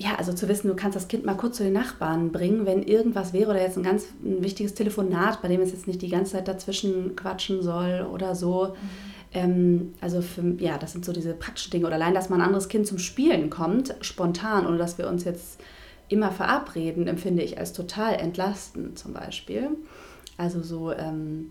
ja, 0.01 0.15
also 0.17 0.33
zu 0.33 0.49
wissen, 0.49 0.69
du 0.69 0.75
kannst 0.75 0.97
das 0.97 1.09
Kind 1.09 1.27
mal 1.27 1.35
kurz 1.35 1.59
zu 1.59 1.63
den 1.63 1.75
Nachbarn 1.75 2.33
bringen, 2.33 2.65
wenn 2.65 2.83
irgendwas 2.83 3.35
wäre 3.35 3.51
oder 3.51 3.61
jetzt 3.61 3.77
ein 3.77 3.83
ganz 3.83 4.07
ein 4.25 4.43
wichtiges 4.43 4.73
Telefonat, 4.73 5.43
bei 5.43 5.49
dem 5.49 5.61
es 5.61 5.73
jetzt 5.73 5.87
nicht 5.87 6.01
die 6.01 6.09
ganze 6.09 6.33
Zeit 6.33 6.49
dazwischen 6.49 7.17
quatschen 7.17 7.63
soll 7.63 8.09
oder 8.11 8.35
so. 8.35 8.69
Mhm. 8.69 8.75
Ähm, 9.33 9.95
also 10.01 10.23
für, 10.23 10.43
ja, 10.59 10.79
das 10.79 10.93
sind 10.93 11.05
so 11.05 11.13
diese 11.13 11.35
praktischen 11.35 11.73
Dinge. 11.73 11.87
Oder 11.87 11.97
allein, 11.97 12.15
dass 12.15 12.31
mal 12.31 12.37
ein 12.37 12.47
anderes 12.47 12.69
Kind 12.69 12.87
zum 12.87 12.99
Spielen 12.99 13.51
kommt, 13.51 13.95
spontan, 14.01 14.67
ohne 14.67 14.79
dass 14.79 14.97
wir 14.97 15.07
uns 15.07 15.25
jetzt 15.25 15.61
immer 16.09 16.31
verabreden, 16.31 17.07
empfinde 17.07 17.43
ich 17.43 17.59
als 17.59 17.75
total 17.75 18.15
entlastend 18.15 18.99
zum 18.99 19.13
Beispiel. 19.13 19.69
Also 20.39 20.63
so 20.63 20.93
ähm, 20.93 21.51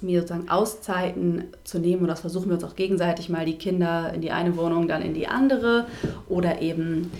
mir 0.00 0.22
sozusagen 0.22 0.48
Auszeiten 0.48 1.44
zu 1.64 1.78
nehmen 1.78 2.02
und 2.02 2.08
das 2.08 2.20
versuchen 2.20 2.48
wir 2.48 2.54
uns 2.54 2.64
auch 2.64 2.74
gegenseitig 2.74 3.28
mal 3.28 3.44
die 3.44 3.58
Kinder 3.58 4.14
in 4.14 4.22
die 4.22 4.30
eine 4.30 4.56
Wohnung, 4.56 4.88
dann 4.88 5.02
in 5.02 5.12
die 5.12 5.28
andere 5.28 5.86
oder 6.26 6.62
eben 6.62 7.12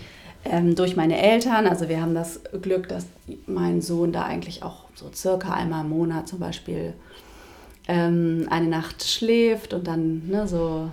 ähm, 0.45 0.75
durch 0.75 0.95
meine 0.95 1.21
Eltern. 1.21 1.67
Also 1.67 1.89
wir 1.89 2.01
haben 2.01 2.15
das 2.15 2.41
Glück, 2.61 2.87
dass 2.87 3.05
mein 3.45 3.81
Sohn 3.81 4.11
da 4.11 4.23
eigentlich 4.23 4.63
auch 4.63 4.85
so 4.95 5.09
circa 5.13 5.53
einmal 5.53 5.83
im 5.83 5.89
Monat 5.89 6.27
zum 6.27 6.39
Beispiel 6.39 6.93
ähm, 7.87 8.47
eine 8.49 8.67
Nacht 8.67 9.03
schläft 9.03 9.73
und 9.73 9.87
dann 9.87 10.27
ne, 10.27 10.47
so 10.47 10.89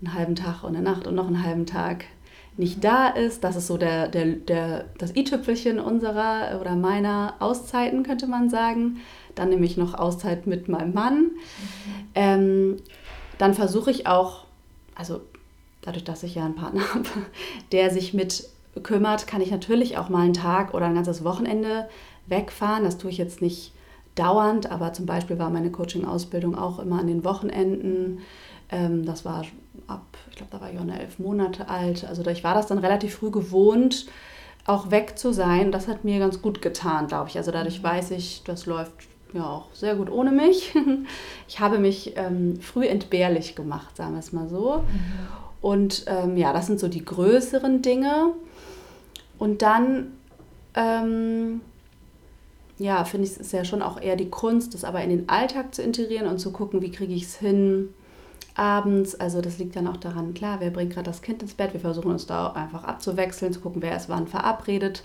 einen 0.00 0.14
halben 0.14 0.34
Tag 0.34 0.64
und 0.64 0.76
eine 0.76 0.82
Nacht 0.82 1.06
und 1.06 1.14
noch 1.14 1.26
einen 1.26 1.44
halben 1.44 1.66
Tag 1.66 2.04
nicht 2.56 2.84
da 2.84 3.08
ist. 3.08 3.44
Das 3.44 3.56
ist 3.56 3.66
so 3.66 3.78
der, 3.78 4.08
der, 4.08 4.26
der, 4.26 4.84
das 4.98 5.14
i-Tüpfelchen 5.16 5.78
unserer 5.78 6.60
oder 6.60 6.76
meiner 6.76 7.34
Auszeiten, 7.38 8.02
könnte 8.02 8.26
man 8.26 8.50
sagen. 8.50 9.00
Dann 9.34 9.48
nehme 9.48 9.64
ich 9.64 9.76
noch 9.76 9.94
Auszeit 9.94 10.46
mit 10.46 10.68
meinem 10.68 10.92
Mann. 10.92 11.20
Mhm. 11.20 11.30
Ähm, 12.14 12.76
dann 13.38 13.54
versuche 13.54 13.90
ich 13.90 14.06
auch, 14.06 14.44
also 14.94 15.20
dadurch, 15.80 16.04
dass 16.04 16.22
ich 16.22 16.34
ja 16.34 16.44
einen 16.44 16.54
Partner 16.54 16.82
habe, 16.94 17.08
der 17.72 17.90
sich 17.90 18.12
mit 18.12 18.48
kümmert, 18.80 19.26
kann 19.26 19.40
ich 19.40 19.50
natürlich 19.50 19.98
auch 19.98 20.08
mal 20.08 20.22
einen 20.22 20.32
Tag 20.32 20.74
oder 20.74 20.86
ein 20.86 20.94
ganzes 20.94 21.24
Wochenende 21.24 21.88
wegfahren. 22.26 22.84
Das 22.84 22.98
tue 22.98 23.10
ich 23.10 23.18
jetzt 23.18 23.42
nicht 23.42 23.72
dauernd, 24.14 24.70
aber 24.70 24.92
zum 24.92 25.06
Beispiel 25.06 25.38
war 25.38 25.50
meine 25.50 25.70
Coaching-Ausbildung 25.70 26.56
auch 26.56 26.78
immer 26.78 27.00
an 27.00 27.06
den 27.06 27.24
Wochenenden. 27.24 28.20
Ähm, 28.70 29.04
das 29.04 29.24
war 29.24 29.44
ab, 29.86 30.04
ich 30.30 30.36
glaube, 30.36 30.52
da 30.52 30.60
war 30.60 30.70
ich 30.70 30.78
auch 30.78 30.82
eine 30.82 31.00
elf 31.00 31.18
Monate 31.18 31.68
alt. 31.68 32.04
Also 32.04 32.24
ich 32.26 32.44
war 32.44 32.54
das 32.54 32.66
dann 32.66 32.78
relativ 32.78 33.16
früh 33.16 33.30
gewohnt, 33.30 34.06
auch 34.66 34.90
weg 34.90 35.18
zu 35.18 35.32
sein. 35.32 35.72
Das 35.72 35.88
hat 35.88 36.04
mir 36.04 36.18
ganz 36.18 36.40
gut 36.40 36.62
getan, 36.62 37.06
glaube 37.06 37.28
ich. 37.28 37.36
Also 37.36 37.50
dadurch 37.50 37.80
mhm. 37.80 37.84
weiß 37.84 38.10
ich, 38.12 38.42
das 38.44 38.66
läuft 38.66 38.92
ja 39.32 39.44
auch 39.44 39.66
sehr 39.72 39.94
gut 39.96 40.10
ohne 40.10 40.30
mich. 40.30 40.74
Ich 41.48 41.60
habe 41.60 41.78
mich 41.78 42.16
ähm, 42.16 42.58
früh 42.60 42.86
entbehrlich 42.86 43.54
gemacht, 43.54 43.94
sagen 43.98 44.12
wir 44.12 44.20
es 44.20 44.32
mal 44.32 44.48
so. 44.48 44.84
Mhm. 44.88 45.51
Und 45.62 46.04
ähm, 46.08 46.36
ja, 46.36 46.52
das 46.52 46.66
sind 46.66 46.80
so 46.80 46.88
die 46.88 47.04
größeren 47.04 47.80
Dinge. 47.80 48.32
Und 49.38 49.62
dann, 49.62 50.12
ähm, 50.74 51.60
ja, 52.78 53.04
finde 53.04 53.28
ich 53.28 53.38
es 53.38 53.52
ja 53.52 53.64
schon 53.64 53.80
auch 53.80 54.00
eher 54.00 54.16
die 54.16 54.28
Kunst, 54.28 54.74
das 54.74 54.84
aber 54.84 55.02
in 55.02 55.10
den 55.10 55.28
Alltag 55.28 55.74
zu 55.74 55.82
integrieren 55.82 56.26
und 56.26 56.40
zu 56.40 56.52
gucken, 56.52 56.82
wie 56.82 56.90
kriege 56.90 57.14
ich 57.14 57.22
es 57.22 57.36
hin 57.36 57.94
abends. 58.56 59.14
Also 59.14 59.40
das 59.40 59.58
liegt 59.58 59.76
dann 59.76 59.86
auch 59.86 59.96
daran, 59.96 60.34
klar, 60.34 60.58
wer 60.58 60.70
bringt 60.70 60.92
gerade 60.92 61.08
das 61.08 61.22
Kind 61.22 61.42
ins 61.42 61.54
Bett. 61.54 61.72
Wir 61.72 61.80
versuchen 61.80 62.10
uns 62.10 62.26
da 62.26 62.48
einfach 62.48 62.82
abzuwechseln, 62.82 63.52
zu 63.52 63.60
gucken, 63.60 63.82
wer 63.82 63.96
ist 63.96 64.08
wann 64.08 64.26
verabredet. 64.26 65.04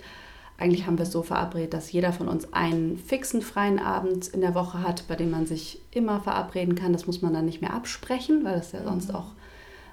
Eigentlich 0.58 0.86
haben 0.86 0.98
wir 0.98 1.04
es 1.04 1.12
so 1.12 1.22
verabredet, 1.22 1.72
dass 1.72 1.92
jeder 1.92 2.12
von 2.12 2.26
uns 2.26 2.52
einen 2.52 2.98
fixen 2.98 3.42
freien 3.42 3.78
Abend 3.78 4.26
in 4.26 4.40
der 4.40 4.56
Woche 4.56 4.82
hat, 4.82 5.04
bei 5.06 5.14
dem 5.14 5.30
man 5.30 5.46
sich 5.46 5.80
immer 5.92 6.20
verabreden 6.20 6.74
kann. 6.74 6.92
Das 6.92 7.06
muss 7.06 7.22
man 7.22 7.32
dann 7.32 7.44
nicht 7.44 7.60
mehr 7.60 7.74
absprechen, 7.74 8.42
weil 8.42 8.56
das 8.56 8.72
ja 8.72 8.82
sonst 8.82 9.10
mhm. 9.10 9.14
auch 9.14 9.26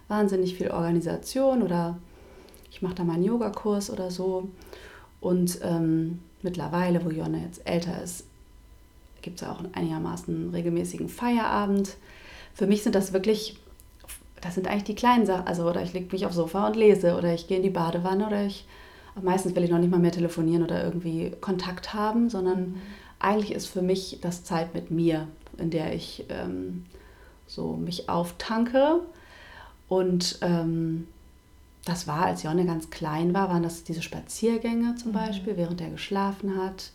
wahnsinnig 0.07 0.55
viel 0.55 0.71
Organisation 0.71 1.61
oder 1.61 1.97
ich 2.71 2.81
mache 2.81 2.95
da 2.95 3.03
mal 3.03 3.13
einen 3.13 3.23
Yogakurs 3.23 3.89
oder 3.89 4.11
so. 4.11 4.49
Und 5.21 5.59
ähm, 5.63 6.19
mittlerweile, 6.41 7.03
wo 7.03 7.09
Jonne 7.09 7.41
jetzt 7.41 7.65
älter 7.65 8.03
ist, 8.03 8.25
gibt 9.21 9.41
es 9.41 9.47
auch 9.47 9.59
einen 9.59 9.73
einigermaßen 9.73 10.51
regelmäßigen 10.51 11.09
Feierabend. 11.09 11.95
Für 12.53 12.67
mich 12.67 12.83
sind 12.83 12.93
das 12.93 13.13
wirklich, 13.13 13.57
das 14.41 14.55
sind 14.55 14.67
eigentlich 14.67 14.83
die 14.83 14.95
kleinen 14.95 15.25
Sachen. 15.25 15.47
Also, 15.47 15.67
oder 15.67 15.81
ich 15.81 15.93
lege 15.93 16.11
mich 16.11 16.25
aufs 16.25 16.35
Sofa 16.35 16.67
und 16.67 16.75
lese, 16.75 17.17
oder 17.17 17.33
ich 17.33 17.47
gehe 17.47 17.57
in 17.57 17.63
die 17.63 17.69
Badewanne, 17.69 18.27
oder 18.27 18.45
ich, 18.45 18.67
meistens 19.21 19.55
will 19.55 19.63
ich 19.63 19.71
noch 19.71 19.79
nicht 19.79 19.89
mal 19.89 19.99
mehr 19.99 20.11
telefonieren 20.11 20.63
oder 20.63 20.83
irgendwie 20.83 21.31
Kontakt 21.41 21.93
haben, 21.93 22.29
sondern 22.29 22.81
eigentlich 23.19 23.53
ist 23.53 23.67
für 23.67 23.81
mich 23.81 24.19
das 24.21 24.43
Zeit 24.43 24.73
mit 24.75 24.91
mir, 24.91 25.27
in 25.57 25.71
der 25.71 25.93
ich 25.93 26.25
ähm, 26.29 26.85
so 27.47 27.73
mich 27.73 28.09
auftanke 28.09 28.99
und 29.87 30.39
ähm, 30.41 31.07
das 31.85 32.07
war, 32.07 32.25
als 32.25 32.43
Jonne 32.43 32.65
ganz 32.65 32.89
klein 32.89 33.33
war, 33.33 33.49
waren 33.49 33.63
das 33.63 33.83
diese 33.83 34.01
Spaziergänge 34.01 34.95
zum 34.95 35.11
mhm. 35.11 35.15
Beispiel, 35.15 35.57
während 35.57 35.81
er 35.81 35.91
geschlafen 35.91 36.57
hat. 36.57 36.91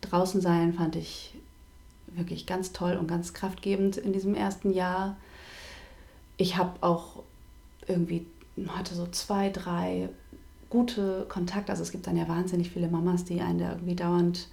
Draußen 0.00 0.40
sein 0.40 0.72
fand 0.72 0.96
ich 0.96 1.34
wirklich 2.06 2.46
ganz 2.46 2.72
toll 2.72 2.96
und 2.96 3.08
ganz 3.08 3.34
kraftgebend 3.34 3.96
in 3.96 4.12
diesem 4.12 4.34
ersten 4.34 4.72
Jahr. 4.72 5.16
Ich 6.36 6.56
habe 6.56 6.74
auch 6.80 7.22
irgendwie, 7.86 8.26
hatte 8.68 8.94
so 8.94 9.06
zwei, 9.08 9.50
drei 9.50 10.08
gute 10.70 11.26
Kontakte. 11.28 11.72
Also 11.72 11.82
es 11.82 11.90
gibt 11.90 12.06
dann 12.06 12.16
ja 12.16 12.28
wahnsinnig 12.28 12.70
viele 12.70 12.88
Mamas, 12.88 13.24
die 13.24 13.40
einen 13.40 13.58
da 13.58 13.72
irgendwie 13.72 13.96
dauernd 13.96 14.48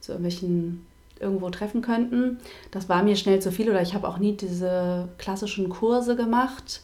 zu 0.00 0.12
irgendwelchen 0.12 0.86
irgendwo 1.20 1.50
treffen 1.50 1.82
könnten. 1.82 2.38
Das 2.70 2.88
war 2.88 3.02
mir 3.02 3.14
schnell 3.14 3.40
zu 3.40 3.52
viel 3.52 3.70
oder 3.70 3.82
ich 3.82 3.94
habe 3.94 4.08
auch 4.08 4.18
nie 4.18 4.36
diese 4.36 5.08
klassischen 5.18 5.68
Kurse 5.68 6.16
gemacht. 6.16 6.80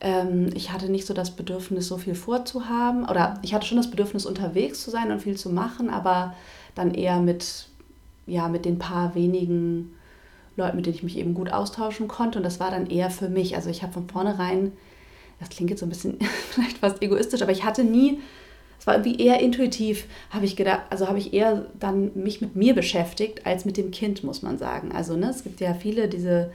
Ähm, 0.00 0.50
ich 0.54 0.72
hatte 0.72 0.90
nicht 0.90 1.06
so 1.06 1.14
das 1.14 1.32
Bedürfnis, 1.32 1.88
so 1.88 1.98
viel 1.98 2.14
vorzuhaben 2.14 3.08
oder 3.08 3.38
ich 3.42 3.54
hatte 3.54 3.66
schon 3.66 3.78
das 3.78 3.90
Bedürfnis, 3.90 4.26
unterwegs 4.26 4.82
zu 4.82 4.90
sein 4.90 5.10
und 5.10 5.22
viel 5.22 5.36
zu 5.36 5.50
machen, 5.50 5.90
aber 5.90 6.34
dann 6.74 6.94
eher 6.94 7.20
mit, 7.20 7.68
ja, 8.26 8.48
mit 8.48 8.64
den 8.64 8.78
paar 8.78 9.14
wenigen 9.14 9.94
Leuten, 10.56 10.76
mit 10.76 10.86
denen 10.86 10.96
ich 10.96 11.02
mich 11.02 11.18
eben 11.18 11.34
gut 11.34 11.52
austauschen 11.52 12.08
konnte 12.08 12.38
und 12.38 12.44
das 12.44 12.60
war 12.60 12.70
dann 12.70 12.86
eher 12.88 13.10
für 13.10 13.28
mich. 13.28 13.56
Also 13.56 13.70
ich 13.70 13.82
habe 13.82 13.92
von 13.92 14.08
vornherein, 14.08 14.72
das 15.40 15.50
klingt 15.50 15.70
jetzt 15.70 15.80
so 15.80 15.86
ein 15.86 15.90
bisschen 15.90 16.18
vielleicht 16.50 16.78
fast 16.78 17.02
egoistisch, 17.02 17.42
aber 17.42 17.52
ich 17.52 17.64
hatte 17.64 17.84
nie 17.84 18.20
es 18.78 18.86
war 18.86 18.94
irgendwie 18.94 19.20
eher 19.20 19.40
intuitiv, 19.40 20.06
habe 20.30 20.44
ich 20.44 20.54
gedacht, 20.54 20.82
also 20.90 21.08
habe 21.08 21.18
ich 21.18 21.32
eher 21.34 21.66
dann 21.78 22.12
mich 22.14 22.40
mit 22.40 22.54
mir 22.54 22.74
beschäftigt 22.74 23.44
als 23.44 23.64
mit 23.64 23.76
dem 23.76 23.90
Kind, 23.90 24.22
muss 24.22 24.42
man 24.42 24.58
sagen. 24.58 24.92
Also 24.92 25.16
ne, 25.16 25.30
es 25.30 25.42
gibt 25.42 25.60
ja 25.60 25.74
viele 25.74 26.08
diese, 26.08 26.52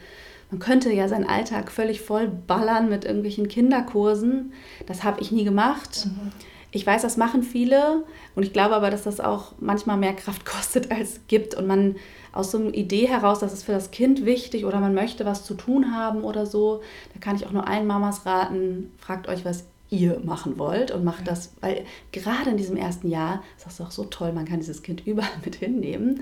man 0.53 0.59
könnte 0.59 0.93
ja 0.93 1.07
seinen 1.07 1.27
Alltag 1.27 1.71
völlig 1.71 2.01
voll 2.01 2.27
ballern 2.27 2.87
mit 2.87 3.05
irgendwelchen 3.05 3.47
Kinderkursen. 3.47 4.53
Das 4.85 5.03
habe 5.03 5.19
ich 5.19 5.31
nie 5.31 5.43
gemacht. 5.43 6.05
Mhm. 6.05 6.31
Ich 6.69 6.85
weiß, 6.85 7.01
das 7.01 7.17
machen 7.17 7.41
viele 7.41 8.03
und 8.35 8.43
ich 8.43 8.53
glaube 8.53 8.75
aber, 8.75 8.91
dass 8.91 9.01
das 9.01 9.19
auch 9.19 9.53
manchmal 9.59 9.97
mehr 9.97 10.13
Kraft 10.13 10.45
kostet 10.45 10.91
als 10.91 11.21
gibt 11.27 11.55
und 11.55 11.65
man 11.65 11.95
aus 12.33 12.51
so 12.51 12.59
einer 12.59 12.71
Idee 12.75 13.07
heraus, 13.07 13.39
dass 13.39 13.51
es 13.51 13.63
für 13.63 13.71
das 13.71 13.89
Kind 13.89 14.25
wichtig 14.25 14.65
oder 14.65 14.79
man 14.79 14.93
möchte 14.93 15.25
was 15.25 15.43
zu 15.43 15.55
tun 15.55 15.95
haben 15.95 16.23
oder 16.23 16.45
so, 16.45 16.83
da 17.15 17.19
kann 17.19 17.35
ich 17.35 17.47
auch 17.47 17.51
nur 17.51 17.67
allen 17.67 17.87
Mamas 17.87 18.27
raten, 18.27 18.91
fragt 18.99 19.27
euch, 19.27 19.45
was 19.45 19.65
ihr 19.89 20.19
machen 20.23 20.59
wollt 20.59 20.91
und 20.91 21.03
macht 21.03 21.27
das, 21.27 21.53
weil 21.61 21.83
gerade 22.11 22.51
in 22.51 22.57
diesem 22.57 22.77
ersten 22.77 23.09
Jahr 23.09 23.41
ist 23.57 23.65
das 23.65 23.77
doch 23.77 23.89
so 23.89 24.03
toll, 24.03 24.33
man 24.33 24.45
kann 24.45 24.59
dieses 24.59 24.83
Kind 24.83 25.01
überall 25.07 25.29
mit 25.43 25.55
hinnehmen. 25.55 26.21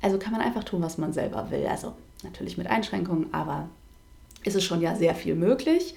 Also 0.00 0.18
kann 0.18 0.30
man 0.30 0.40
einfach 0.40 0.62
tun, 0.62 0.82
was 0.82 0.98
man 0.98 1.12
selber 1.12 1.50
will. 1.50 1.66
Also 1.66 1.94
natürlich 2.24 2.58
mit 2.58 2.66
Einschränkungen, 2.66 3.32
aber 3.32 3.68
ist 4.44 4.56
es 4.56 4.64
schon 4.64 4.80
ja 4.80 4.94
sehr 4.96 5.14
viel 5.14 5.34
möglich. 5.34 5.94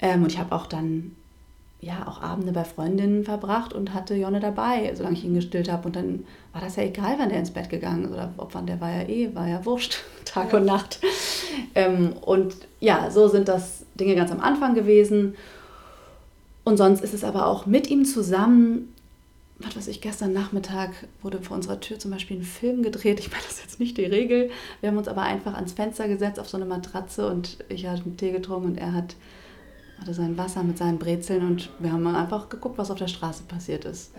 Ähm, 0.00 0.22
und 0.22 0.32
ich 0.32 0.38
habe 0.38 0.54
auch 0.54 0.66
dann 0.66 1.12
ja 1.80 2.06
auch 2.06 2.22
Abende 2.22 2.52
bei 2.52 2.64
Freundinnen 2.64 3.24
verbracht 3.24 3.72
und 3.72 3.92
hatte 3.92 4.14
Jonne 4.14 4.40
dabei, 4.40 4.92
solange 4.94 5.16
ich 5.16 5.24
ihn 5.24 5.34
gestillt 5.34 5.70
habe. 5.70 5.86
Und 5.86 5.96
dann 5.96 6.24
war 6.52 6.60
das 6.60 6.76
ja 6.76 6.84
egal, 6.84 7.16
wann 7.18 7.28
der 7.28 7.38
ins 7.38 7.50
Bett 7.50 7.68
gegangen 7.68 8.04
ist 8.04 8.12
oder 8.12 8.32
ob 8.38 8.54
wann 8.54 8.66
der 8.66 8.80
war 8.80 8.90
ja 8.90 9.08
eh, 9.08 9.34
war 9.34 9.46
ja 9.46 9.64
wurscht, 9.64 9.98
Tag 10.24 10.52
ja. 10.52 10.58
und 10.58 10.64
Nacht. 10.64 11.00
Ähm, 11.74 12.14
und 12.22 12.54
ja, 12.80 13.10
so 13.10 13.28
sind 13.28 13.48
das 13.48 13.84
Dinge 13.94 14.14
ganz 14.14 14.30
am 14.32 14.40
Anfang 14.40 14.74
gewesen. 14.74 15.34
Und 16.64 16.78
sonst 16.78 17.02
ist 17.02 17.12
es 17.12 17.24
aber 17.24 17.46
auch 17.46 17.66
mit 17.66 17.90
ihm 17.90 18.06
zusammen, 18.06 18.93
was 19.58 19.76
weiß 19.76 19.88
ich, 19.88 20.00
gestern 20.00 20.32
Nachmittag 20.32 20.90
wurde 21.22 21.40
vor 21.40 21.56
unserer 21.56 21.80
Tür 21.80 21.98
zum 21.98 22.10
Beispiel 22.10 22.38
ein 22.38 22.42
Film 22.42 22.82
gedreht. 22.82 23.20
Ich 23.20 23.30
meine, 23.30 23.42
das 23.44 23.54
ist 23.54 23.62
jetzt 23.62 23.80
nicht 23.80 23.96
die 23.96 24.04
Regel. 24.04 24.50
Wir 24.80 24.90
haben 24.90 24.98
uns 24.98 25.08
aber 25.08 25.22
einfach 25.22 25.54
ans 25.54 25.72
Fenster 25.72 26.08
gesetzt 26.08 26.40
auf 26.40 26.48
so 26.48 26.56
eine 26.56 26.66
Matratze 26.66 27.30
und 27.30 27.58
ich 27.68 27.86
hatte 27.86 28.02
einen 28.02 28.16
Tee 28.16 28.32
getrunken 28.32 28.70
und 28.70 28.78
er 28.78 28.92
hat, 28.92 29.14
hatte 30.00 30.12
sein 30.12 30.36
Wasser 30.36 30.64
mit 30.64 30.78
seinen 30.78 30.98
Brezeln 30.98 31.46
und 31.46 31.70
wir 31.78 31.92
haben 31.92 32.06
einfach 32.06 32.48
geguckt, 32.48 32.78
was 32.78 32.90
auf 32.90 32.98
der 32.98 33.08
Straße 33.08 33.44
passiert 33.44 33.84
ist. 33.84 34.12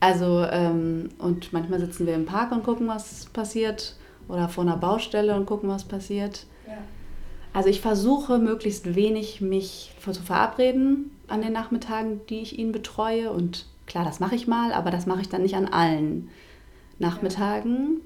Also, 0.00 0.44
ähm, 0.50 1.10
und 1.18 1.52
manchmal 1.52 1.78
sitzen 1.78 2.06
wir 2.06 2.14
im 2.14 2.26
Park 2.26 2.52
und 2.52 2.64
gucken, 2.64 2.88
was 2.88 3.26
passiert 3.26 3.96
oder 4.28 4.48
vor 4.48 4.64
einer 4.64 4.76
Baustelle 4.76 5.34
und 5.36 5.46
gucken, 5.46 5.68
was 5.68 5.84
passiert. 5.84 6.46
Ja. 6.66 6.78
Also 7.52 7.68
ich 7.68 7.80
versuche 7.80 8.38
möglichst 8.38 8.96
wenig 8.96 9.40
mich 9.40 9.94
zu 10.00 10.12
verabreden 10.14 11.12
an 11.28 11.40
den 11.40 11.52
Nachmittagen, 11.52 12.20
die 12.28 12.40
ich 12.40 12.58
ihn 12.58 12.72
betreue. 12.72 13.30
Und 13.30 13.66
klar, 13.86 14.04
das 14.04 14.20
mache 14.20 14.34
ich 14.34 14.46
mal, 14.46 14.72
aber 14.72 14.90
das 14.90 15.06
mache 15.06 15.20
ich 15.20 15.28
dann 15.28 15.42
nicht 15.42 15.54
an 15.54 15.66
allen 15.66 16.30
Nachmittagen, 16.98 18.00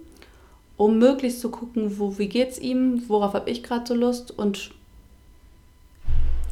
um 0.76 0.98
möglichst 0.98 1.40
zu 1.40 1.50
gucken, 1.50 1.98
wo, 1.98 2.18
wie 2.18 2.28
geht 2.28 2.50
es 2.50 2.58
ihm, 2.58 3.02
worauf 3.08 3.34
habe 3.34 3.50
ich 3.50 3.62
gerade 3.62 3.86
so 3.86 3.94
Lust. 3.94 4.30
Und 4.36 4.72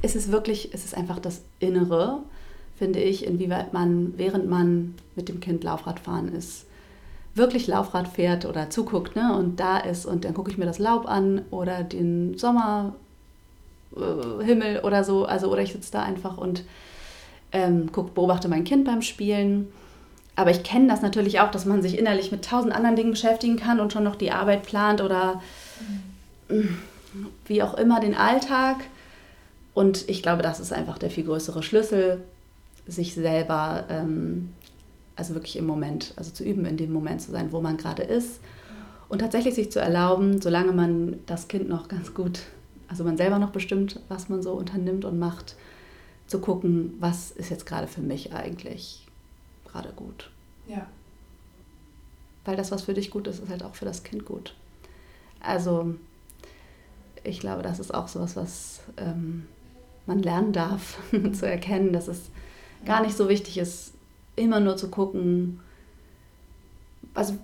es 0.02 0.16
ist 0.16 0.32
wirklich, 0.32 0.70
es 0.72 0.84
ist 0.84 0.96
einfach 0.96 1.18
das 1.18 1.42
Innere, 1.60 2.20
finde 2.76 3.00
ich, 3.00 3.24
inwieweit 3.24 3.72
man, 3.72 4.14
während 4.16 4.48
man 4.48 4.94
mit 5.14 5.28
dem 5.28 5.40
Kind 5.40 5.64
Laufrad 5.64 6.00
fahren 6.00 6.32
ist, 6.34 6.66
wirklich 7.34 7.66
Laufrad 7.66 8.08
fährt 8.08 8.46
oder 8.46 8.70
zuguckt 8.70 9.14
ne, 9.14 9.36
und 9.36 9.60
da 9.60 9.78
ist 9.78 10.06
und 10.06 10.24
dann 10.24 10.34
gucke 10.34 10.50
ich 10.50 10.58
mir 10.58 10.64
das 10.64 10.78
Laub 10.78 11.06
an 11.06 11.42
oder 11.50 11.84
den 11.84 12.36
Sommerhimmel 12.38 12.96
äh, 14.76 14.80
oder 14.82 15.04
so. 15.04 15.26
Also, 15.26 15.52
oder 15.52 15.62
ich 15.62 15.72
sitze 15.72 15.92
da 15.92 16.02
einfach 16.02 16.38
und 16.38 16.64
ähm, 17.56 17.88
guck, 17.90 18.14
beobachte 18.14 18.48
mein 18.48 18.64
Kind 18.64 18.84
beim 18.84 19.02
Spielen. 19.02 19.68
Aber 20.34 20.50
ich 20.50 20.62
kenne 20.62 20.88
das 20.88 21.00
natürlich 21.00 21.40
auch, 21.40 21.50
dass 21.50 21.64
man 21.64 21.80
sich 21.80 21.98
innerlich 21.98 22.30
mit 22.30 22.44
tausend 22.44 22.74
anderen 22.74 22.96
Dingen 22.96 23.12
beschäftigen 23.12 23.56
kann 23.56 23.80
und 23.80 23.92
schon 23.92 24.04
noch 24.04 24.16
die 24.16 24.32
Arbeit 24.32 24.64
plant 24.64 25.00
oder 25.00 25.40
mhm. 26.48 26.76
wie 27.46 27.62
auch 27.62 27.74
immer 27.74 28.00
den 28.00 28.14
Alltag. 28.14 28.76
Und 29.72 30.08
ich 30.08 30.22
glaube, 30.22 30.42
das 30.42 30.60
ist 30.60 30.72
einfach 30.72 30.98
der 30.98 31.10
viel 31.10 31.24
größere 31.24 31.62
Schlüssel, 31.62 32.22
sich 32.86 33.14
selber 33.14 33.84
ähm, 33.88 34.50
also 35.16 35.34
wirklich 35.34 35.56
im 35.56 35.66
Moment, 35.66 36.12
also 36.16 36.30
zu 36.30 36.44
üben, 36.44 36.66
in 36.66 36.76
dem 36.76 36.92
Moment 36.92 37.22
zu 37.22 37.30
sein, 37.32 37.50
wo 37.50 37.60
man 37.60 37.78
gerade 37.78 38.02
ist. 38.02 38.40
Und 39.08 39.20
tatsächlich 39.20 39.54
sich 39.54 39.72
zu 39.72 39.80
erlauben, 39.80 40.42
solange 40.42 40.72
man 40.72 41.18
das 41.26 41.48
Kind 41.48 41.68
noch 41.68 41.88
ganz 41.88 42.12
gut, 42.12 42.40
also 42.88 43.02
man 43.02 43.16
selber 43.16 43.38
noch 43.38 43.50
bestimmt, 43.50 44.00
was 44.08 44.28
man 44.28 44.42
so 44.42 44.52
unternimmt 44.52 45.04
und 45.04 45.18
macht, 45.18 45.56
zu 46.26 46.40
gucken, 46.40 46.94
was 46.98 47.30
ist 47.30 47.50
jetzt 47.50 47.66
gerade 47.66 47.86
für 47.86 48.00
mich 48.00 48.32
eigentlich 48.32 49.06
gerade 49.64 49.92
gut. 49.92 50.30
Ja. 50.66 50.86
Weil 52.44 52.56
das, 52.56 52.70
was 52.70 52.82
für 52.82 52.94
dich 52.94 53.10
gut 53.10 53.26
ist, 53.26 53.42
ist 53.42 53.50
halt 53.50 53.62
auch 53.62 53.74
für 53.74 53.84
das 53.84 54.02
Kind 54.02 54.24
gut. 54.24 54.54
Also 55.40 55.94
ich 57.24 57.40
glaube, 57.40 57.62
das 57.62 57.78
ist 57.78 57.92
auch 57.92 58.08
so 58.08 58.20
was, 58.20 58.80
ähm, 58.96 59.46
man 60.06 60.22
lernen 60.22 60.52
darf, 60.52 60.98
zu 61.32 61.46
erkennen, 61.46 61.92
dass 61.92 62.08
es 62.08 62.30
gar 62.84 63.02
nicht 63.02 63.16
so 63.16 63.28
wichtig 63.28 63.58
ist, 63.58 63.92
immer 64.36 64.60
nur 64.60 64.76
zu 64.76 64.88
gucken, 64.88 65.60
was, 67.14 67.34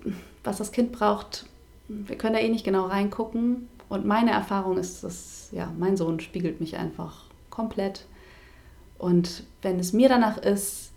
was 0.45 0.59
das 0.59 0.73
Kind 0.73 0.92
braucht. 0.92 1.47
Wir 1.88 2.16
können 2.16 2.35
da 2.35 2.40
eh 2.40 2.49
nicht 2.49 2.64
genau 2.64 2.87
reingucken. 2.87 3.68
Und 3.88 4.07
meine 4.07 4.31
Erfahrung 4.31 4.79
ist, 4.79 5.05
dass 5.05 5.49
ja, 5.53 5.73
mein 5.79 5.97
Sohn 5.97 6.21
spiegelt 6.21 6.61
mich 6.61 6.77
einfach 6.77 7.25
komplett. 7.51 8.07
Und 9.02 9.42
wenn 9.62 9.80
es 9.80 9.92
mir 9.92 10.08
danach 10.08 10.38
ist, 10.38 10.92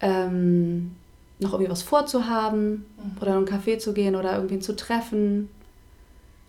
ähm, 0.00 0.96
noch 1.38 1.52
irgendwie 1.52 1.70
was 1.70 1.82
vorzuhaben 1.82 2.86
mhm. 2.96 3.16
oder 3.20 3.32
in 3.32 3.36
einen 3.36 3.46
Café 3.46 3.76
zu 3.78 3.92
gehen 3.92 4.16
oder 4.16 4.34
irgendwen 4.34 4.62
zu 4.62 4.74
treffen, 4.74 5.50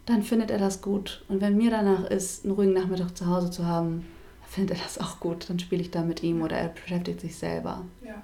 dann 0.06 0.24
findet 0.24 0.50
er 0.50 0.58
das 0.58 0.82
gut. 0.82 1.26
Und 1.28 1.42
wenn 1.42 1.58
mir 1.58 1.70
danach 1.70 2.06
ist, 2.06 2.46
einen 2.46 2.54
ruhigen 2.54 2.72
Nachmittag 2.72 3.18
zu 3.18 3.28
Hause 3.28 3.52
zu 3.52 3.66
haben, 3.66 4.06
findet 4.48 4.78
er 4.78 4.84
das 4.84 4.98
auch 5.00 5.20
gut. 5.20 5.50
Dann 5.50 5.60
spiele 5.60 5.82
ich 5.82 5.92
da 5.92 6.02
mit 6.02 6.24
ihm 6.24 6.42
oder 6.42 6.56
er 6.56 6.70
beschäftigt 6.70 7.20
sich 7.20 7.36
selber. 7.36 7.84
Ja. 8.02 8.24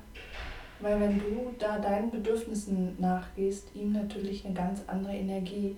Weil 0.79 1.01
wenn 1.01 1.19
du 1.19 1.53
da 1.59 1.77
deinen 1.77 2.09
Bedürfnissen 2.09 2.95
nachgehst, 2.99 3.67
ihm 3.75 3.91
natürlich 3.91 4.45
eine 4.45 4.53
ganz 4.53 4.79
andere 4.88 5.13
Energie 5.13 5.75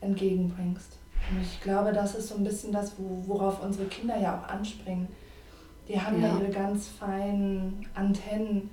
entgegenbringst. 0.00 0.96
Und 1.30 1.42
ich 1.42 1.60
glaube, 1.60 1.92
das 1.92 2.14
ist 2.14 2.28
so 2.28 2.36
ein 2.36 2.44
bisschen 2.44 2.72
das, 2.72 2.94
worauf 2.96 3.62
unsere 3.62 3.86
Kinder 3.88 4.18
ja 4.18 4.38
auch 4.38 4.48
anspringen. 4.48 5.08
Die 5.88 6.00
haben 6.00 6.20
ja, 6.20 6.28
ja 6.28 6.38
ihre 6.38 6.50
ganz 6.50 6.88
feinen 6.88 7.86
Antennen 7.94 8.70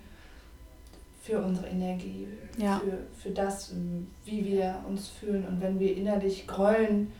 für 1.21 1.39
unsere 1.39 1.67
Energie, 1.67 2.27
ja. 2.57 2.79
für, 2.79 2.97
für 3.17 3.29
das, 3.31 3.73
wie 4.25 4.45
wir 4.45 4.75
uns 4.87 5.07
fühlen. 5.07 5.45
Und 5.47 5.61
wenn 5.61 5.79
wir 5.79 5.95
innerlich 5.95 6.45
grollen, 6.45 7.11